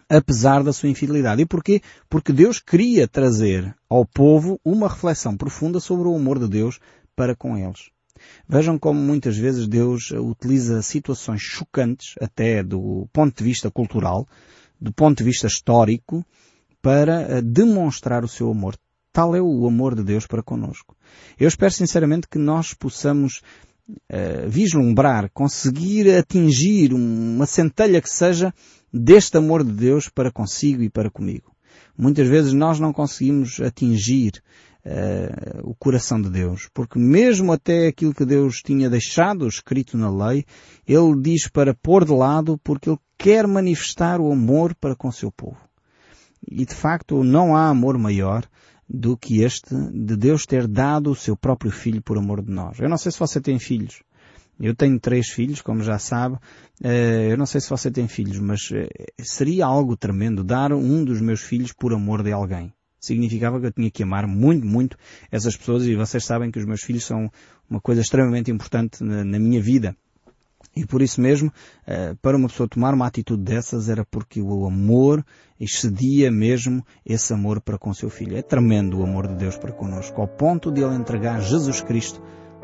apesar 0.08 0.62
da 0.62 0.72
sua 0.72 0.88
infidelidade. 0.88 1.42
E 1.42 1.46
porquê? 1.46 1.80
Porque 2.08 2.32
Deus 2.32 2.58
queria 2.60 3.08
trazer 3.08 3.74
ao 3.88 4.04
povo 4.04 4.60
uma 4.64 4.88
reflexão 4.88 5.36
profunda 5.36 5.80
sobre 5.80 6.08
o 6.08 6.14
amor 6.14 6.38
de 6.38 6.48
Deus 6.48 6.78
para 7.14 7.34
com 7.34 7.56
eles. 7.56 7.90
Vejam 8.48 8.78
como 8.78 8.98
muitas 9.00 9.36
vezes 9.36 9.66
Deus 9.66 10.10
utiliza 10.10 10.80
situações 10.82 11.40
chocantes, 11.42 12.14
até 12.20 12.62
do 12.62 13.08
ponto 13.12 13.36
de 13.36 13.44
vista 13.44 13.70
cultural, 13.70 14.26
do 14.80 14.92
ponto 14.92 15.18
de 15.18 15.24
vista 15.24 15.46
histórico, 15.46 16.24
para 16.80 17.22
eh, 17.22 17.42
demonstrar 17.42 18.24
o 18.24 18.28
seu 18.28 18.50
amor. 18.50 18.76
Tal 19.12 19.34
é 19.34 19.40
o 19.40 19.66
amor 19.66 19.94
de 19.94 20.02
Deus 20.02 20.26
para 20.26 20.42
conosco. 20.42 20.94
Eu 21.38 21.48
espero 21.48 21.72
sinceramente 21.72 22.28
que 22.28 22.38
nós 22.38 22.74
possamos 22.74 23.40
uh, 23.88 24.49
vislumbrar, 24.49 25.31
conseguir 25.33 26.14
atingir 26.14 26.92
uma 26.92 27.46
centelha 27.46 28.01
que 28.01 28.11
seja 28.11 28.53
deste 28.92 29.37
amor 29.37 29.64
de 29.64 29.72
Deus 29.72 30.09
para 30.09 30.31
consigo 30.31 30.83
e 30.83 30.90
para 30.90 31.11
comigo. 31.11 31.55
Muitas 31.96 32.29
vezes 32.29 32.53
nós 32.53 32.79
não 32.79 32.92
conseguimos 32.92 33.61
atingir 33.61 34.42
uh, 34.87 35.68
o 35.68 35.75
coração 35.75 36.20
de 36.20 36.31
Deus. 36.31 36.68
Porque 36.72 36.99
mesmo 36.99 37.53
até 37.53 37.88
aquilo 37.88 38.14
que 38.14 38.25
Deus 38.25 38.62
tinha 38.62 38.88
deixado 38.88 39.46
escrito 39.46 39.96
na 39.96 40.11
lei, 40.11 40.44
Ele 40.87 41.20
diz 41.20 41.49
para 41.49 41.75
pôr 41.75 42.05
de 42.05 42.12
lado 42.12 42.59
porque 42.62 42.88
Ele 42.88 42.99
quer 43.18 43.46
manifestar 43.46 44.20
o 44.20 44.31
amor 44.31 44.75
para 44.75 44.94
com 44.94 45.09
o 45.09 45.12
seu 45.12 45.33
povo. 45.33 45.59
E 46.49 46.64
de 46.64 46.75
facto 46.75 47.25
não 47.25 47.57
há 47.57 47.68
amor 47.68 47.99
maior 47.99 48.46
do 48.88 49.16
que 49.16 49.42
este 49.42 49.75
de 49.75 50.16
Deus 50.16 50.46
ter 50.46 50.66
dado 50.66 51.11
o 51.11 51.14
seu 51.14 51.37
próprio 51.37 51.70
filho 51.70 52.03
por 52.03 52.18
amor 52.18 52.42
de 52.42 52.51
nós. 52.51 52.79
Eu 52.79 52.88
não 52.88 52.96
sei 52.96 53.11
se 53.12 53.18
você 53.18 53.40
tem 53.40 53.59
filhos. 53.59 54.03
Eu 54.59 54.75
tenho 54.75 54.99
três 54.99 55.29
filhos, 55.29 55.61
como 55.61 55.83
já 55.83 55.99
sabe. 55.99 56.38
Eh, 56.83 57.29
eu 57.31 57.37
não 57.37 57.44
sei 57.44 57.61
se 57.61 57.68
você 57.68 57.90
tem 57.90 58.09
filhos, 58.09 58.38
mas 58.38 58.70
eh, 58.72 58.88
seria 59.22 59.66
algo 59.66 59.96
tremendo 59.96 60.42
dar 60.42 60.72
um 60.72 61.05
dos 61.05 61.20
meus 61.20 61.40
filhos 61.42 61.72
por 61.72 61.92
amor 61.92 62.22
de 62.22 62.33
alguém 62.33 62.72
significava 63.07 63.61
que 63.61 63.66
eu 63.66 63.72
tinha 63.72 63.90
que 63.90 64.03
amar 64.03 64.27
muito, 64.27 64.66
muito 64.66 64.96
essas 65.31 65.57
pessoas 65.57 65.87
e 65.87 65.94
vocês 65.94 66.25
sabem 66.25 66.51
que 66.51 66.59
os 66.59 66.64
meus 66.64 66.83
filhos 66.83 67.05
são 67.05 67.31
uma 67.68 67.81
coisa 67.81 68.01
extremamente 68.01 68.51
importante 68.51 69.03
na, 69.03 69.25
na 69.25 69.38
minha 69.38 69.62
vida. 69.62 69.96
E 70.76 70.84
por 70.84 71.00
isso 71.00 71.20
mesmo, 71.22 71.50
eh, 71.86 72.14
para 72.20 72.36
uma 72.36 72.48
pessoa 72.48 72.68
tomar 72.68 72.92
uma 72.92 73.06
atitude 73.06 73.42
dessas 73.42 73.88
era 73.88 74.04
porque 74.04 74.42
o 74.42 74.66
amor 74.66 75.24
excedia 75.58 76.30
mesmo 76.30 76.84
esse 77.04 77.32
amor 77.32 77.62
para 77.62 77.78
com 77.78 77.94
seu 77.94 78.10
filho. 78.10 78.36
É 78.36 78.42
tremendo 78.42 78.98
o 79.00 79.02
amor 79.02 79.26
de 79.26 79.34
Deus 79.36 79.56
para 79.56 79.72
connosco, 79.72 80.20
ao 80.20 80.28
ponto 80.28 80.70
de 80.70 80.82
ele 80.82 80.94
entregar 80.94 81.40
Jesus 81.40 81.80
Cristo 81.80 82.20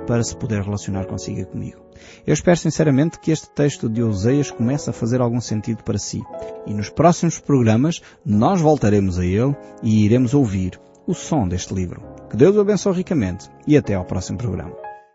para 0.06 0.22
se 0.22 0.36
poder 0.36 0.62
relacionar 0.62 1.06
consigo 1.06 1.40
e 1.40 1.44
comigo. 1.44 1.80
Eu 2.26 2.34
espero 2.34 2.58
sinceramente 2.58 3.18
que 3.18 3.30
este 3.30 3.48
texto 3.50 3.88
de 3.88 4.02
Oseias 4.02 4.50
comece 4.50 4.90
a 4.90 4.92
fazer 4.92 5.20
algum 5.20 5.40
sentido 5.40 5.82
para 5.82 5.98
si. 5.98 6.20
E 6.66 6.74
nos 6.74 6.90
próximos 6.90 7.38
programas 7.38 8.02
nós 8.24 8.60
voltaremos 8.60 9.18
a 9.18 9.24
ele 9.24 9.56
e 9.82 10.04
iremos 10.04 10.34
ouvir 10.34 10.78
o 11.06 11.14
som 11.14 11.48
deste 11.48 11.72
livro. 11.72 12.02
Que 12.28 12.36
Deus 12.36 12.56
o 12.56 12.60
abençoe 12.60 12.96
ricamente 12.96 13.48
e 13.66 13.76
até 13.76 13.94
ao 13.94 14.04
próximo 14.04 14.38
programa. 14.38 14.81